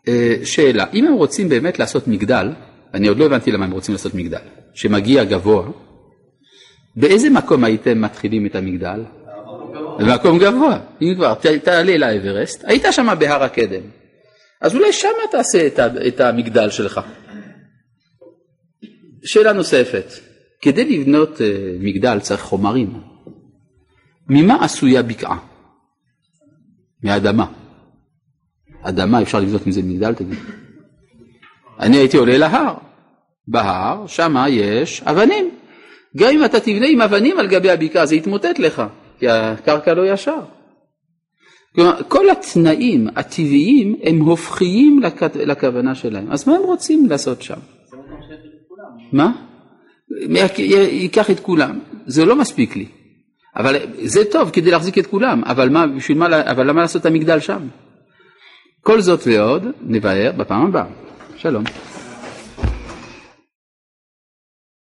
[0.07, 2.49] אה, שאלה, אם הם רוצים באמת לעשות מגדל,
[2.93, 4.37] אני עוד לא הבנתי למה הם רוצים לעשות מגדל,
[4.73, 5.67] שמגיע גבוה,
[6.95, 9.03] באיזה מקום הייתם מתחילים את המגדל?
[9.99, 10.79] במקום גבוה.
[11.01, 11.33] אם כבר
[11.63, 13.81] תעלה לאברסט, היית שם בהר הקדם,
[14.61, 15.67] אז אולי שם תעשה
[16.07, 17.01] את המגדל שלך.
[19.23, 20.05] שאלה נוספת,
[20.61, 21.47] כדי לבנות אה,
[21.79, 22.93] מגדל צריך חומרים.
[24.29, 25.37] ממה עשויה בקעה?
[27.03, 27.45] מאדמה.
[28.81, 30.37] אדמה אפשר לבנות מזה מגדל תגיד.
[31.79, 32.73] אני הייתי עולה להר.
[33.47, 35.49] בהר, שמה יש אבנים.
[36.17, 38.83] גם אם אתה תבנה עם אבנים על גבי הבקעה זה יתמוטט לך,
[39.19, 40.39] כי הקרקע לא ישר.
[41.75, 45.23] כלומר, כל התנאים הטבעיים הם הופכיים לכ...
[45.35, 46.31] לכוונה שלהם.
[46.31, 47.59] אז מה הם רוצים לעשות שם?
[49.11, 49.31] מה?
[50.57, 52.85] ייקח את כולם, זה לא מספיק לי.
[53.55, 57.05] אבל זה טוב כדי להחזיק את כולם, אבל, מה, בשביל מה, אבל למה לעשות את
[57.05, 57.67] המגדל שם?
[58.81, 61.06] כל זאת ועוד נבהר בפעם הבאה.
[61.37, 61.63] שלום.